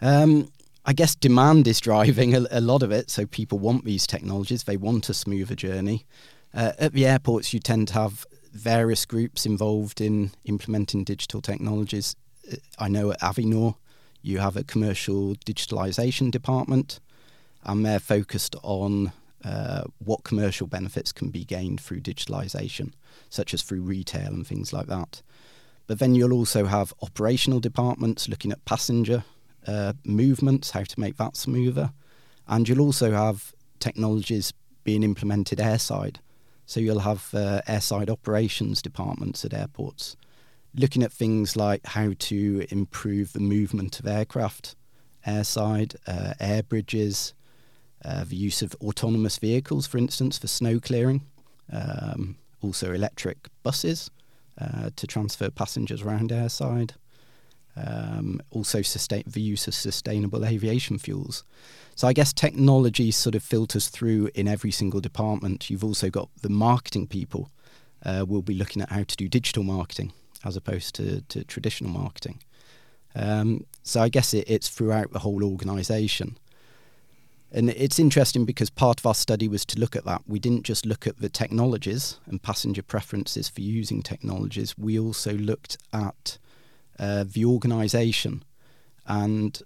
Um, 0.00 0.50
I 0.84 0.92
guess 0.92 1.14
demand 1.14 1.66
is 1.66 1.80
driving 1.80 2.34
a, 2.34 2.46
a, 2.50 2.60
lot 2.60 2.82
of 2.82 2.90
it. 2.92 3.10
So 3.10 3.26
people 3.26 3.58
want 3.58 3.84
these 3.84 4.06
technologies; 4.06 4.64
they 4.64 4.76
want 4.76 5.08
a 5.08 5.14
smoother 5.14 5.54
journey. 5.54 6.06
Uh, 6.52 6.72
at 6.78 6.92
the 6.92 7.06
airports, 7.06 7.52
you 7.52 7.60
tend 7.60 7.88
to 7.88 7.94
have 7.94 8.26
various 8.52 9.04
groups 9.04 9.44
involved 9.46 10.00
in 10.00 10.30
implementing 10.44 11.04
digital 11.04 11.40
technologies. 11.40 12.14
Uh, 12.50 12.56
I 12.78 12.88
know 12.88 13.10
at 13.12 13.20
Avinor, 13.20 13.76
you 14.22 14.38
have 14.38 14.56
a 14.56 14.64
commercial 14.64 15.34
digitalization 15.46 16.30
department, 16.30 17.00
and 17.64 17.84
they're 17.84 17.98
focused 17.98 18.56
on 18.62 19.12
uh, 19.44 19.84
what 19.98 20.24
commercial 20.24 20.66
benefits 20.66 21.12
can 21.12 21.30
be 21.30 21.44
gained 21.44 21.80
through 21.80 22.00
digitalization 22.00 22.92
such 23.28 23.54
as 23.54 23.62
through 23.62 23.82
retail 23.82 24.28
and 24.28 24.46
things 24.46 24.72
like 24.72 24.86
that. 24.86 25.22
But 25.86 25.98
then 25.98 26.14
you'll 26.14 26.32
also 26.32 26.64
have 26.64 26.94
operational 27.02 27.60
departments 27.60 28.28
looking 28.28 28.52
at 28.52 28.64
passenger 28.64 29.24
uh, 29.66 29.92
movements, 30.04 30.70
how 30.70 30.84
to 30.84 31.00
make 31.00 31.16
that 31.18 31.36
smoother. 31.36 31.92
And 32.48 32.68
you'll 32.68 32.80
also 32.80 33.12
have 33.12 33.54
technologies 33.80 34.52
being 34.82 35.02
implemented 35.02 35.58
airside. 35.58 36.16
So 36.66 36.80
you'll 36.80 37.00
have 37.00 37.28
uh, 37.34 37.60
airside 37.68 38.08
operations 38.08 38.80
departments 38.80 39.44
at 39.44 39.52
airports 39.52 40.16
looking 40.74 41.02
at 41.02 41.12
things 41.12 41.56
like 41.56 41.86
how 41.86 42.12
to 42.18 42.66
improve 42.70 43.32
the 43.32 43.40
movement 43.40 44.00
of 44.00 44.06
aircraft 44.06 44.74
airside, 45.26 45.96
uh, 46.06 46.34
air 46.40 46.62
bridges, 46.62 47.32
uh, 48.04 48.24
the 48.24 48.36
use 48.36 48.62
of 48.62 48.74
autonomous 48.80 49.38
vehicles, 49.38 49.86
for 49.86 49.98
instance, 49.98 50.38
for 50.38 50.46
snow 50.46 50.78
clearing. 50.80 51.22
Um, 51.72 52.36
also 52.64 52.92
electric 52.92 53.48
buses 53.62 54.10
uh, 54.60 54.90
to 54.96 55.06
transfer 55.06 55.50
passengers 55.50 56.02
around 56.02 56.30
airside. 56.30 56.92
Um, 57.76 58.40
also, 58.50 58.82
sustain, 58.82 59.24
the 59.26 59.40
use 59.40 59.66
of 59.66 59.74
sustainable 59.74 60.44
aviation 60.44 60.96
fuels. 60.96 61.42
So, 61.96 62.06
I 62.06 62.12
guess 62.12 62.32
technology 62.32 63.10
sort 63.10 63.34
of 63.34 63.42
filters 63.42 63.88
through 63.88 64.30
in 64.34 64.46
every 64.46 64.70
single 64.70 65.00
department. 65.00 65.70
You've 65.70 65.82
also 65.82 66.08
got 66.08 66.28
the 66.40 66.48
marketing 66.48 67.08
people 67.08 67.50
uh, 68.04 68.24
will 68.28 68.42
be 68.42 68.54
looking 68.54 68.80
at 68.80 68.90
how 68.90 69.02
to 69.02 69.16
do 69.16 69.28
digital 69.28 69.64
marketing 69.64 70.12
as 70.44 70.56
opposed 70.56 70.94
to, 70.94 71.22
to 71.22 71.42
traditional 71.42 71.90
marketing. 71.90 72.42
Um, 73.16 73.66
so, 73.82 74.00
I 74.00 74.08
guess 74.08 74.32
it, 74.34 74.44
it's 74.46 74.68
throughout 74.68 75.12
the 75.12 75.18
whole 75.18 75.42
organisation. 75.42 76.38
And 77.54 77.70
it's 77.70 78.00
interesting 78.00 78.44
because 78.44 78.68
part 78.68 78.98
of 78.98 79.06
our 79.06 79.14
study 79.14 79.46
was 79.46 79.64
to 79.66 79.78
look 79.78 79.94
at 79.94 80.04
that. 80.06 80.22
We 80.26 80.40
didn't 80.40 80.64
just 80.64 80.84
look 80.84 81.06
at 81.06 81.18
the 81.18 81.28
technologies 81.28 82.18
and 82.26 82.42
passenger 82.42 82.82
preferences 82.82 83.48
for 83.48 83.60
using 83.60 84.02
technologies, 84.02 84.76
we 84.76 84.98
also 84.98 85.32
looked 85.34 85.78
at 85.92 86.38
uh, 86.98 87.24
the 87.24 87.44
organization. 87.44 88.42
And 89.06 89.62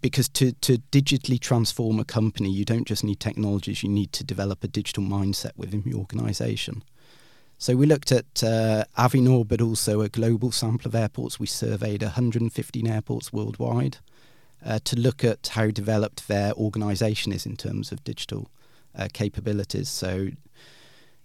because 0.00 0.28
to, 0.30 0.52
to 0.52 0.78
digitally 0.92 1.40
transform 1.40 1.98
a 1.98 2.04
company, 2.04 2.48
you 2.48 2.64
don't 2.64 2.86
just 2.86 3.02
need 3.02 3.18
technologies, 3.18 3.82
you 3.82 3.88
need 3.88 4.12
to 4.12 4.22
develop 4.22 4.62
a 4.62 4.68
digital 4.68 5.02
mindset 5.02 5.52
within 5.56 5.82
the 5.82 5.94
organization. 5.94 6.84
So 7.58 7.74
we 7.74 7.86
looked 7.86 8.12
at 8.12 8.44
uh, 8.44 8.84
Avinor, 8.96 9.48
but 9.48 9.60
also 9.60 10.00
a 10.00 10.08
global 10.08 10.52
sample 10.52 10.88
of 10.88 10.94
airports. 10.94 11.40
We 11.40 11.46
surveyed 11.46 12.02
115 12.02 12.86
airports 12.86 13.32
worldwide 13.32 13.98
uh, 14.64 14.78
to 14.84 14.96
look 14.96 15.24
at 15.24 15.48
how 15.48 15.68
developed 15.68 16.28
their 16.28 16.52
organisation 16.54 17.32
is 17.32 17.46
in 17.46 17.56
terms 17.56 17.92
of 17.92 18.04
digital 18.04 18.50
uh, 18.96 19.08
capabilities. 19.12 19.88
So, 19.88 20.28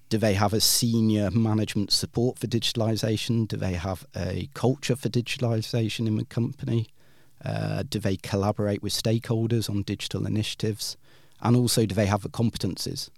do 0.10 0.17
they 0.17 0.36
have 0.36 0.53
a 0.53 0.62
senior 0.62 1.29
management 1.32 1.91
support 1.91 2.39
for 2.39 2.48
digitalisation? 2.48 3.46
Do 3.48 3.58
they 3.58 3.74
have 3.74 4.06
a 4.15 4.50
culture 4.53 4.96
for 4.96 5.10
digitalisation 5.10 6.08
in 6.08 6.15
the 6.15 6.24
company? 6.24 6.88
Uh, 7.44 7.84
do 7.88 8.00
they 8.00 8.15
collaborate 8.15 8.82
with 8.82 8.94
stakeholders 8.94 9.70
on 9.70 9.84
digital 9.84 10.25
initiatives? 10.25 10.96
And 11.41 11.56
also, 11.58 11.86
do 11.86 11.94
they 11.94 12.06
have 12.06 12.22
the 12.22 12.29
competencies? 12.29 13.10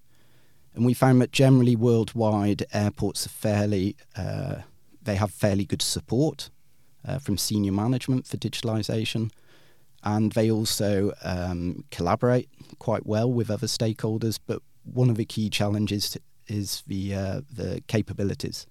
And 0.73 0.83
we 0.83 0.93
found 0.93 1.21
that 1.21 1.31
generally 1.31 1.75
worldwide, 1.75 2.65
airports 2.73 3.25
are 3.25 3.29
fairly, 3.29 3.95
uh, 4.15 4.55
they 5.01 5.15
have 5.15 5.31
fairly 5.31 5.65
good 5.65 5.81
support 5.81 6.49
uh, 7.07 7.19
from 7.19 7.37
senior 7.37 7.71
management 7.71 8.25
for 8.25 8.37
digitalisation 8.37 9.31
and 10.03 10.31
they 10.31 10.49
also 10.49 11.13
um, 11.23 11.83
collaborate 11.91 12.49
quite 12.79 13.05
well 13.05 13.31
with 13.31 13.51
other 13.51 13.67
stakeholders. 13.67 14.39
But 14.45 14.61
one 14.83 15.09
of 15.09 15.17
the 15.17 15.25
key 15.25 15.49
challenges 15.49 16.17
is 16.47 16.83
the 16.87 17.13
uh, 17.13 17.41
the 17.51 17.83
capabilities. 17.87 18.65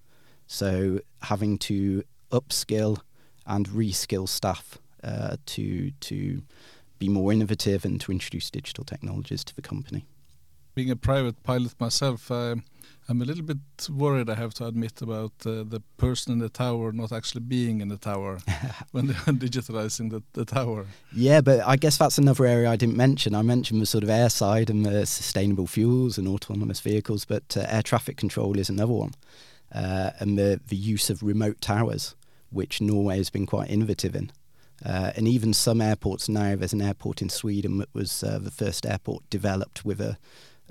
So 0.47 0.99
having 1.23 1.57
to 1.59 2.03
upskill 2.31 2.99
and 3.45 3.67
reskill 3.69 4.27
staff 4.27 4.77
uh, 5.03 5.37
to 5.47 5.91
to 5.91 6.41
be 6.97 7.09
more 7.09 7.31
innovative 7.31 7.85
and 7.85 7.99
to 8.01 8.11
introduce 8.11 8.49
digital 8.49 8.83
technologies 8.83 9.43
to 9.45 9.55
the 9.55 9.61
company. 9.61 10.05
Being 10.75 10.91
a 10.91 10.95
private 10.95 11.41
pilot 11.43 11.73
myself, 11.79 12.29
uh, 12.29 12.55
I'm 13.09 13.23
a 13.23 13.25
little 13.25 13.43
bit 13.43 13.57
worried. 13.89 14.29
I 14.29 14.35
have 14.35 14.53
to 14.55 14.67
admit 14.67 15.01
about 15.01 15.31
uh, 15.43 15.63
the 15.63 15.81
person 15.97 16.31
in 16.31 16.37
the 16.37 16.47
tower 16.47 16.91
not 16.91 17.11
actually 17.11 17.41
being 17.41 17.81
in 17.81 17.87
the 17.87 17.97
tower 17.97 18.37
when 18.91 19.07
they're 19.07 19.15
digitalizing 19.15 20.11
the, 20.11 20.21
the 20.33 20.45
tower. 20.45 20.85
Yeah, 21.11 21.41
but 21.41 21.61
I 21.65 21.75
guess 21.75 21.97
that's 21.97 22.19
another 22.19 22.45
area 22.45 22.69
I 22.69 22.75
didn't 22.75 22.97
mention. 22.97 23.33
I 23.33 23.41
mentioned 23.41 23.81
the 23.81 23.87
sort 23.87 24.03
of 24.03 24.11
air 24.11 24.29
side 24.29 24.69
and 24.69 24.85
the 24.85 25.07
sustainable 25.07 25.65
fuels 25.65 26.19
and 26.19 26.27
autonomous 26.27 26.81
vehicles, 26.81 27.25
but 27.25 27.57
uh, 27.57 27.65
air 27.67 27.81
traffic 27.81 28.15
control 28.15 28.59
is 28.59 28.69
another 28.69 28.93
one, 28.93 29.13
uh, 29.73 30.11
and 30.19 30.37
the 30.37 30.61
the 30.67 30.75
use 30.75 31.09
of 31.09 31.23
remote 31.23 31.61
towers, 31.61 32.15
which 32.51 32.79
Norway 32.79 33.17
has 33.17 33.31
been 33.31 33.47
quite 33.47 33.71
innovative 33.71 34.15
in. 34.15 34.31
Uh, 34.85 35.11
and 35.15 35.27
even 35.27 35.53
some 35.53 35.81
airports 35.81 36.29
now, 36.29 36.55
there's 36.55 36.73
an 36.73 36.81
airport 36.81 37.21
in 37.21 37.29
Sweden 37.29 37.79
that 37.79 37.93
was 37.93 38.23
uh, 38.23 38.39
the 38.39 38.51
first 38.51 38.85
airport 38.85 39.29
developed 39.29 39.83
with 39.83 39.99
a, 39.99 40.17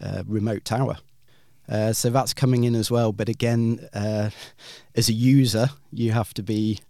a 0.00 0.24
remote 0.26 0.64
tower. 0.64 0.98
Uh, 1.68 1.92
so 1.92 2.10
that's 2.10 2.32
coming 2.34 2.64
in 2.64 2.74
as 2.74 2.90
well. 2.90 3.12
But 3.12 3.28
again, 3.28 3.88
uh, 3.92 4.30
as 4.94 5.08
a 5.08 5.12
user, 5.12 5.68
you 5.92 6.12
have 6.12 6.32
to 6.34 6.42
be 6.42 6.80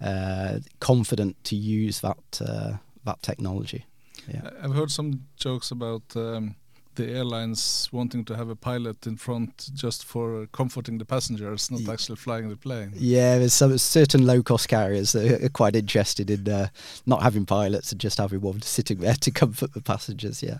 uh, 0.00 0.58
confident 0.80 1.36
to 1.44 1.56
use 1.56 2.00
that 2.00 2.40
uh, 2.40 2.76
that 3.04 3.22
technology. 3.22 3.86
Yeah. 4.28 4.50
I've 4.62 4.74
heard 4.74 4.90
some 4.90 5.26
jokes 5.36 5.70
about 5.70 6.02
um, 6.14 6.54
the 6.94 7.08
airlines 7.08 7.88
wanting 7.92 8.24
to 8.26 8.36
have 8.36 8.48
a 8.48 8.56
pilot 8.56 9.06
in 9.06 9.16
front 9.16 9.70
just 9.74 10.04
for 10.04 10.46
comforting 10.52 10.98
the 10.98 11.04
passengers, 11.04 11.70
not 11.70 11.92
actually 11.92 12.16
flying 12.16 12.48
the 12.48 12.56
plane. 12.56 12.92
Yeah, 12.94 13.38
there's 13.38 13.54
some 13.54 13.76
certain 13.78 14.26
low 14.26 14.42
cost 14.42 14.68
carriers 14.68 15.12
that 15.12 15.42
are 15.42 15.48
quite 15.48 15.76
interested 15.76 16.30
in 16.30 16.48
uh, 16.48 16.68
not 17.06 17.22
having 17.22 17.46
pilots 17.46 17.92
and 17.92 18.00
just 18.00 18.18
having 18.18 18.40
one 18.40 18.62
sitting 18.62 18.98
there 18.98 19.14
to 19.14 19.30
comfort 19.30 19.72
the 19.74 19.80
passengers. 19.80 20.42
Yeah, 20.42 20.58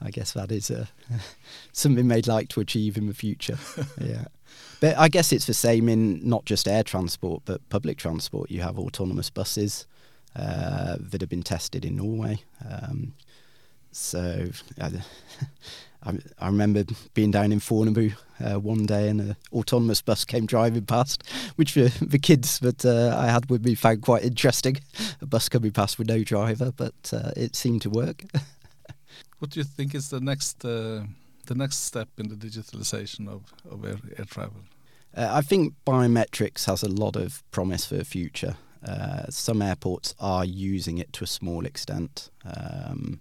I 0.00 0.10
guess 0.10 0.32
that 0.32 0.52
is 0.52 0.70
uh, 0.70 0.86
something 1.72 2.08
they'd 2.08 2.26
like 2.26 2.48
to 2.50 2.60
achieve 2.60 2.96
in 2.96 3.06
the 3.06 3.14
future. 3.14 3.58
yeah. 4.00 4.24
But 4.80 4.96
I 4.96 5.08
guess 5.08 5.32
it's 5.32 5.46
the 5.46 5.54
same 5.54 5.88
in 5.88 6.26
not 6.26 6.46
just 6.46 6.66
air 6.66 6.82
transport, 6.82 7.42
but 7.44 7.66
public 7.68 7.98
transport. 7.98 8.50
You 8.50 8.62
have 8.62 8.78
autonomous 8.78 9.28
buses 9.28 9.86
uh, 10.34 10.96
that 10.98 11.20
have 11.20 11.30
been 11.30 11.42
tested 11.42 11.84
in 11.84 11.96
Norway. 11.96 12.42
Um, 12.68 13.14
so 13.92 14.48
I, 16.02 16.12
I, 16.38 16.46
remember 16.46 16.84
being 17.14 17.30
down 17.30 17.52
in 17.52 17.60
Fornebu 17.60 18.14
uh, 18.40 18.58
one 18.58 18.86
day 18.86 19.08
and 19.08 19.20
an 19.20 19.36
autonomous 19.52 20.00
bus 20.00 20.24
came 20.24 20.46
driving 20.46 20.86
past, 20.86 21.22
which 21.56 21.74
the, 21.74 21.92
the 22.00 22.18
kids 22.18 22.58
that 22.60 22.84
uh, 22.84 23.16
I 23.18 23.26
had 23.26 23.50
with 23.50 23.64
me 23.64 23.74
found 23.74 24.02
quite 24.02 24.24
interesting. 24.24 24.78
A 25.20 25.26
bus 25.26 25.48
coming 25.48 25.72
past 25.72 25.98
with 25.98 26.08
no 26.08 26.22
driver, 26.22 26.72
but 26.74 27.12
uh, 27.12 27.32
it 27.36 27.54
seemed 27.54 27.82
to 27.82 27.90
work. 27.90 28.24
what 29.38 29.50
do 29.50 29.60
you 29.60 29.64
think 29.64 29.94
is 29.94 30.08
the 30.08 30.20
next 30.20 30.64
uh, 30.64 31.02
the 31.46 31.54
next 31.54 31.84
step 31.84 32.08
in 32.16 32.28
the 32.28 32.36
digitalization 32.36 33.28
of, 33.28 33.52
of 33.70 33.84
air, 33.84 33.96
air 34.16 34.24
travel? 34.24 34.60
Uh, 35.16 35.28
I 35.32 35.40
think 35.40 35.74
biometrics 35.84 36.66
has 36.66 36.82
a 36.82 36.88
lot 36.88 37.16
of 37.16 37.42
promise 37.50 37.84
for 37.84 37.96
the 37.96 38.04
future. 38.04 38.56
Uh, 38.86 39.24
some 39.28 39.60
airports 39.60 40.14
are 40.20 40.44
using 40.44 40.98
it 40.98 41.12
to 41.14 41.24
a 41.24 41.26
small 41.26 41.66
extent. 41.66 42.30
Um, 42.44 43.20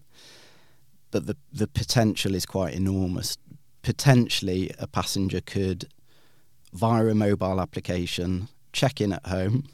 but 1.12 1.26
the 1.26 1.36
the 1.52 1.68
potential 1.68 2.36
is 2.36 2.46
quite 2.46 2.74
enormous. 2.74 3.38
Potentially, 3.82 4.72
a 4.78 4.88
passenger 4.88 5.42
could, 5.42 5.88
via 6.74 7.08
a 7.08 7.16
mobile 7.16 7.62
application, 7.62 8.50
check 8.74 9.00
in 9.02 9.14
at 9.14 9.26
home. 9.26 9.70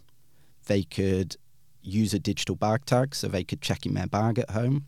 They 0.67 0.83
could 0.83 1.37
use 1.81 2.13
a 2.13 2.19
digital 2.19 2.55
bag 2.55 2.85
tag, 2.85 3.15
so 3.15 3.27
they 3.27 3.43
could 3.43 3.61
check 3.61 3.85
in 3.85 3.93
their 3.93 4.07
bag 4.07 4.39
at 4.39 4.51
home, 4.51 4.85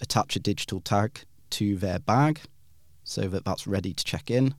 attach 0.00 0.36
a 0.36 0.40
digital 0.40 0.80
tag 0.80 1.20
to 1.50 1.76
their 1.76 1.98
bag, 1.98 2.40
so 3.04 3.22
that 3.28 3.44
that's 3.44 3.66
ready 3.66 3.92
to 3.92 4.04
check 4.04 4.30
in. 4.30 4.54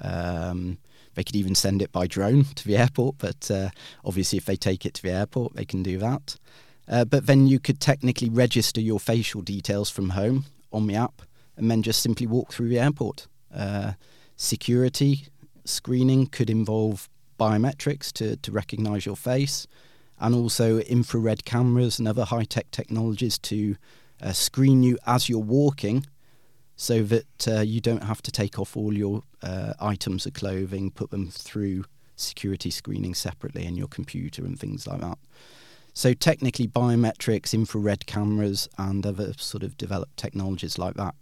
Um, 0.00 0.78
they 1.14 1.24
could 1.24 1.36
even 1.36 1.54
send 1.54 1.82
it 1.82 1.92
by 1.92 2.06
drone 2.06 2.44
to 2.44 2.66
the 2.66 2.76
airport, 2.76 3.16
but 3.18 3.50
uh, 3.50 3.70
obviously, 4.04 4.38
if 4.38 4.44
they 4.44 4.56
take 4.56 4.86
it 4.86 4.94
to 4.94 5.02
the 5.02 5.10
airport, 5.10 5.54
they 5.54 5.64
can 5.64 5.82
do 5.82 5.98
that. 5.98 6.36
Uh, 6.90 7.04
but 7.04 7.26
then 7.26 7.46
you 7.46 7.60
could 7.60 7.80
technically 7.80 8.28
register 8.28 8.80
your 8.80 8.98
facial 8.98 9.40
details 9.40 9.88
from 9.88 10.10
home 10.10 10.44
on 10.72 10.88
the 10.88 10.96
app 10.96 11.22
and 11.56 11.70
then 11.70 11.82
just 11.82 12.02
simply 12.02 12.26
walk 12.26 12.52
through 12.52 12.68
the 12.68 12.80
airport. 12.80 13.28
Uh, 13.54 13.92
security 14.36 15.28
screening 15.64 16.26
could 16.26 16.50
involve 16.50 17.08
biometrics 17.38 18.12
to, 18.12 18.36
to 18.36 18.50
recognize 18.50 19.06
your 19.06 19.16
face 19.16 19.68
and 20.18 20.34
also 20.34 20.78
infrared 20.80 21.44
cameras 21.44 21.98
and 21.98 22.08
other 22.08 22.24
high 22.24 22.44
tech 22.44 22.70
technologies 22.72 23.38
to 23.38 23.76
uh, 24.20 24.32
screen 24.32 24.82
you 24.82 24.98
as 25.06 25.28
you're 25.28 25.38
walking 25.38 26.04
so 26.76 27.02
that 27.02 27.48
uh, 27.48 27.60
you 27.60 27.80
don't 27.80 28.02
have 28.02 28.20
to 28.22 28.32
take 28.32 28.58
off 28.58 28.76
all 28.76 28.92
your 28.92 29.22
uh, 29.42 29.74
items 29.80 30.26
of 30.26 30.32
clothing, 30.32 30.90
put 30.90 31.10
them 31.10 31.30
through 31.30 31.84
security 32.16 32.70
screening 32.70 33.14
separately 33.14 33.64
in 33.64 33.76
your 33.76 33.88
computer 33.88 34.44
and 34.44 34.58
things 34.58 34.86
like 34.86 35.00
that. 35.00 35.18
So 35.92 36.14
technically, 36.14 36.66
biometrics, 36.66 37.52
infrared 37.52 38.06
cameras, 38.06 38.68
and 38.78 39.04
other 39.04 39.32
sort 39.36 39.62
of 39.62 39.76
developed 39.76 40.16
technologies 40.16 40.78
like 40.78 40.94
that 40.94 41.14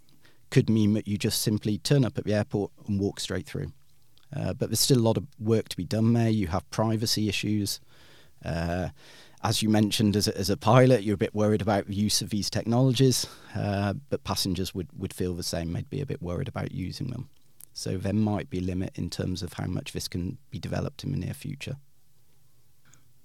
could 0.51 0.71
mean 0.71 0.95
that 0.95 1.07
you 1.07 1.19
just 1.19 1.43
simply 1.43 1.79
turn 1.79 2.05
up 2.05 2.19
at 2.19 2.25
the 2.25 2.35
airport 2.35 2.71
and 2.87 3.01
walk 3.01 3.21
straight 3.21 3.47
through. 3.47 3.73
Uh, 4.35 4.53
but 4.53 4.69
there's 4.69 4.81
still 4.81 4.99
a 4.99 5.01
lot 5.01 5.17
of 5.17 5.27
work 5.39 5.69
to 5.71 5.77
be 5.77 5.85
done 5.85 6.13
there. 6.13 6.29
You 6.29 6.49
have 6.49 6.69
privacy 6.71 7.29
issues. 7.29 7.81
Uh, 8.45 8.89
as 9.43 9.63
you 9.63 9.69
mentioned, 9.69 10.17
as 10.17 10.29
a, 10.29 10.37
as 10.37 10.51
a, 10.51 10.57
pilot, 10.57 11.03
you're 11.03 11.15
a 11.15 11.19
bit 11.19 11.35
worried 11.35 11.63
about 11.63 11.87
the 11.87 11.95
use 11.95 12.21
of 12.21 12.31
these 12.31 12.51
technologies, 12.51 13.27
uh, 13.55 13.95
but 14.11 14.25
passengers 14.25 14.75
would, 14.75 14.89
would 14.97 15.15
feel 15.15 15.35
the 15.35 15.43
same. 15.43 15.73
They'd 15.73 15.89
be 15.89 16.01
a 16.01 16.07
bit 16.07 16.21
worried 16.21 16.49
about 16.49 16.73
using 16.73 17.09
them. 17.09 17.31
So 17.73 17.97
there 17.97 18.13
might 18.13 18.51
be 18.51 18.59
a 18.59 18.63
limit 18.63 18.93
in 18.97 19.11
terms 19.11 19.43
of 19.43 19.53
how 19.55 19.67
much 19.67 19.93
this 19.93 20.09
can 20.09 20.39
be 20.51 20.59
developed 20.59 21.05
in 21.05 21.13
the 21.13 21.19
near 21.19 21.35
future. 21.35 21.77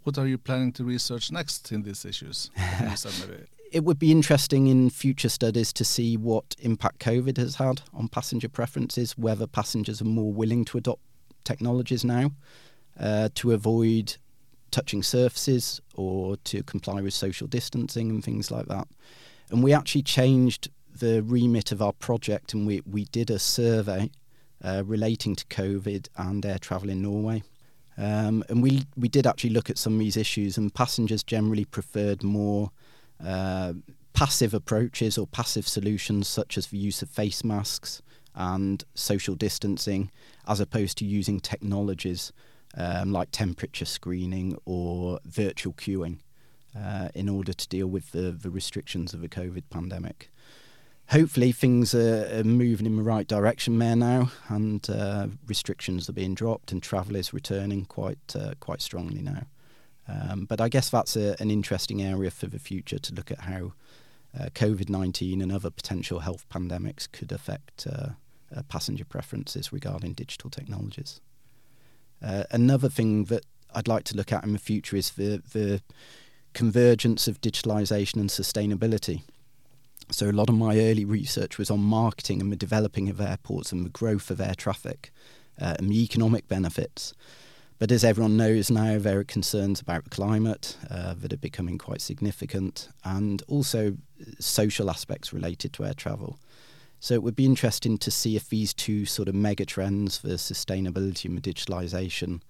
What 0.04 0.18
are 0.18 0.28
you 0.28 0.38
planning 0.38 0.72
to 0.74 0.84
research 0.84 1.32
next 1.32 1.72
in 1.72 1.84
these 1.84 2.06
issues? 2.06 2.52
it 3.74 3.84
would 3.84 3.98
be 3.98 4.12
interesting 4.12 4.68
in 4.68 4.92
future 4.92 5.30
studies 5.30 5.74
to 5.74 5.84
see 5.84 6.16
what 6.16 6.56
impact 6.60 7.00
COVID 7.00 7.38
has 7.38 7.56
had 7.56 7.82
on 7.92 8.08
passenger 8.08 8.48
preferences, 8.48 9.18
whether 9.18 9.48
passengers 9.48 10.00
are 10.00 10.06
more 10.06 10.32
willing 10.32 10.64
to 10.66 10.78
adopt 10.78 11.02
technologies 11.44 12.06
now 12.06 12.32
uh, 13.00 13.30
to 13.34 13.52
avoid 13.52 14.18
touching 14.70 15.02
surfaces 15.02 15.82
or 15.96 16.38
to 16.38 16.62
comply 16.64 17.02
with 17.02 17.16
social 17.16 17.48
distancing 17.48 18.12
and 18.12 18.24
things 18.24 18.52
like 18.52 18.68
that. 18.68 18.88
And 19.50 19.64
we 19.64 19.74
actually 19.74 20.04
changed 20.04 20.70
the 20.96 21.24
remit 21.24 21.72
of 21.72 21.82
our 21.82 21.94
project 21.94 22.54
and 22.54 22.68
we, 22.68 22.82
we 22.90 23.06
did 23.06 23.32
a 23.32 23.40
survey 23.40 24.12
uh, 24.64 24.84
relating 24.86 25.36
to 25.36 25.46
COVID 25.46 26.10
and 26.16 26.46
air 26.46 26.60
travel 26.60 26.90
in 26.90 27.02
Norway. 27.02 27.42
Um, 27.98 28.44
and 28.50 28.64
we 28.64 28.86
we 28.96 29.08
did 29.08 29.28
actually 29.28 29.52
look 29.52 29.70
at 29.70 29.78
some 29.78 29.94
of 29.94 30.00
these 30.00 30.18
issues, 30.18 30.58
and 30.58 30.74
passengers 30.74 31.24
generally 31.24 31.66
preferred 31.66 32.24
more 32.24 32.72
uh, 33.24 33.74
passive 34.14 34.54
approaches 34.54 35.18
or 35.18 35.28
passive 35.28 35.68
solutions, 35.68 36.28
such 36.28 36.58
as 36.58 36.68
the 36.68 36.78
use 36.78 37.02
of 37.02 37.10
face 37.10 37.44
masks 37.44 38.02
and 38.36 38.84
social 38.96 39.36
distancing, 39.36 40.12
as 40.48 40.60
opposed 40.60 40.98
to 40.98 41.06
using 41.06 41.40
technologies 41.40 42.34
um, 42.76 43.12
like 43.12 43.30
temperature 43.32 43.86
screening 43.86 44.58
or 44.66 45.20
virtual 45.26 45.74
queuing 45.74 46.20
uh, 46.78 47.10
in 47.14 47.30
order 47.30 47.54
to 47.54 47.68
deal 47.68 47.88
with 47.88 48.12
the, 48.12 48.32
the 48.32 48.50
restrictions 48.50 49.14
of 49.14 49.22
the 49.22 49.30
COVID 49.30 49.64
pandemic 49.70 50.32
hopefully 51.08 51.52
things 51.52 51.94
are, 51.94 52.40
are, 52.40 52.44
moving 52.44 52.86
in 52.86 52.96
the 52.96 53.04
right 53.04 53.28
direction 53.28 53.78
there 53.80 53.96
now, 53.96 54.32
and 54.48 54.90
uh, 54.90 55.28
restrictions 55.48 56.10
are 56.10 56.14
being 56.14 56.34
dropped, 56.34 56.72
and 56.72 56.82
travel 56.82 57.16
is 57.16 57.34
returning 57.34 57.86
quite 57.86 58.36
uh, 58.36 58.54
quite 58.60 58.82
strongly 58.82 59.22
now. 59.22 59.44
Um, 60.08 60.46
but 60.46 60.60
I 60.60 60.70
guess 60.70 60.90
that's 60.90 61.16
a, 61.16 61.36
an 61.40 61.50
interesting 61.50 62.02
area 62.02 62.30
for 62.30 62.48
the 62.48 62.60
future 62.60 63.00
to 63.00 63.14
look 63.14 63.32
at 63.32 63.42
how 63.42 63.74
uh, 64.38 64.50
COVID 64.54 64.90
nineteen 64.90 65.42
and 65.42 65.52
other 65.52 65.70
potential 65.70 66.20
health 66.20 66.46
pandemics 66.50 67.12
could 67.12 67.32
affect 67.32 67.88
uh, 67.88 68.10
uh, 68.56 68.64
passenger 68.64 69.06
preferences 69.06 69.72
regarding 69.72 70.14
digital 70.14 70.50
technologies. 70.50 71.22
Uh, 72.22 72.44
another 72.52 72.90
thing 72.90 73.26
that 73.26 73.46
I'd 73.76 73.88
like 73.88 74.04
to 74.06 74.16
look 74.16 74.32
at 74.32 74.44
in 74.44 74.54
the 74.54 74.60
future 74.60 74.96
is 74.96 75.12
the 75.12 75.42
the 75.52 75.82
convergence 76.54 77.28
of 77.28 77.42
digitalization 77.42 78.16
and 78.18 78.30
sustainability. 78.30 79.24
So 80.12 80.30
a 80.30 80.32
lot 80.32 80.50
of 80.50 80.56
my 80.56 80.78
early 80.78 81.06
research 81.06 81.58
was 81.58 81.72
on 81.72 81.80
marketing 81.80 82.42
and 82.42 82.52
the 82.52 82.58
developing 82.58 83.10
of 83.10 83.22
airports 83.22 83.72
and 83.72 83.86
the 83.86 83.90
growth 83.90 84.30
of 84.30 84.42
air 84.42 84.56
traffic 84.56 85.12
uh, 85.60 85.76
and 85.80 85.90
the 85.90 86.04
economic 86.04 86.48
benefits. 86.48 87.14
But 87.80 87.92
as 87.92 88.04
everyone 88.04 88.38
knows 88.38 88.70
now, 88.70 88.98
there 89.00 89.20
are 89.20 89.24
concerns 89.24 89.82
about 89.82 90.04
the 90.04 90.10
climate 90.10 90.78
uh, 90.90 91.16
that 91.16 91.34
are 91.34 91.38
becoming 91.38 91.78
quite 91.78 92.02
significant, 92.02 92.88
and 93.04 93.44
also 93.48 93.98
social 94.40 94.90
aspects 94.90 95.34
related 95.34 95.74
to 95.74 95.86
air 95.86 95.94
travel. 95.94 96.40
So 97.00 97.16
it 97.16 97.24
would 97.24 97.36
be 97.36 97.46
interesting 97.46 97.98
to 97.98 98.12
see 98.12 98.38
if 98.38 98.48
these 98.48 98.74
two 98.74 99.06
sort 99.06 99.28
of 99.28 99.36
mega 99.36 99.66
trends, 99.66 100.20
the 100.20 100.36
sustainability 100.36 101.26
and 101.26 101.38
the 101.38 101.54
digitalization, 101.54 102.42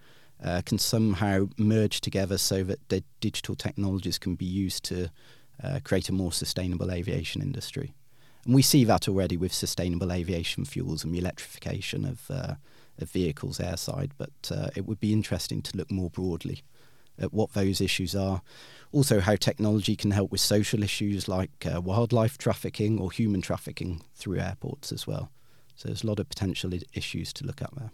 uh, 0.43 0.61
can 0.65 0.77
somehow 0.77 1.47
merge 1.57 2.01
together 2.01 2.37
so 2.37 2.63
that 2.63 2.87
the 2.89 3.03
digital 3.19 3.55
technologies 3.55 4.19
can 4.19 4.35
be 4.35 4.45
used 4.45 4.83
to 4.83 5.09
uh, 5.63 5.79
create 5.83 6.09
a 6.09 6.13
more 6.13 6.31
sustainable 6.31 6.91
aviation 6.91 7.41
industry. 7.41 7.93
And 8.45 8.53
we 8.53 8.61
see 8.61 8.83
that 8.83 9.07
already 9.07 9.37
with 9.37 9.53
sustainable 9.53 10.11
aviation 10.11 10.65
fuels 10.65 11.03
and 11.03 11.13
the 11.13 11.19
electrification 11.19 12.05
of, 12.05 12.29
uh, 12.29 12.55
of 12.99 13.09
vehicles 13.09 13.59
airside, 13.59 14.11
but 14.17 14.51
uh, 14.51 14.69
it 14.75 14.85
would 14.85 14.99
be 14.99 15.13
interesting 15.13 15.61
to 15.61 15.77
look 15.77 15.89
more 15.89 16.09
broadly 16.09 16.61
at 17.17 17.33
what 17.33 17.53
those 17.53 17.79
issues 17.79 18.15
are. 18.15 18.41
Also, 18.91 19.19
how 19.19 19.35
technology 19.35 19.95
can 19.95 20.11
help 20.11 20.31
with 20.31 20.41
social 20.41 20.83
issues 20.83 21.27
like 21.27 21.65
uh, 21.65 21.79
wildlife 21.79 22.37
trafficking 22.37 22.99
or 22.99 23.11
human 23.11 23.41
trafficking 23.41 24.01
through 24.13 24.39
airports 24.39 24.91
as 24.91 25.07
well. 25.07 25.31
So, 25.75 25.87
there's 25.87 26.03
a 26.03 26.07
lot 26.07 26.19
of 26.19 26.29
potential 26.29 26.71
issues 26.93 27.33
to 27.33 27.45
look 27.45 27.61
at 27.61 27.73
there. 27.75 27.91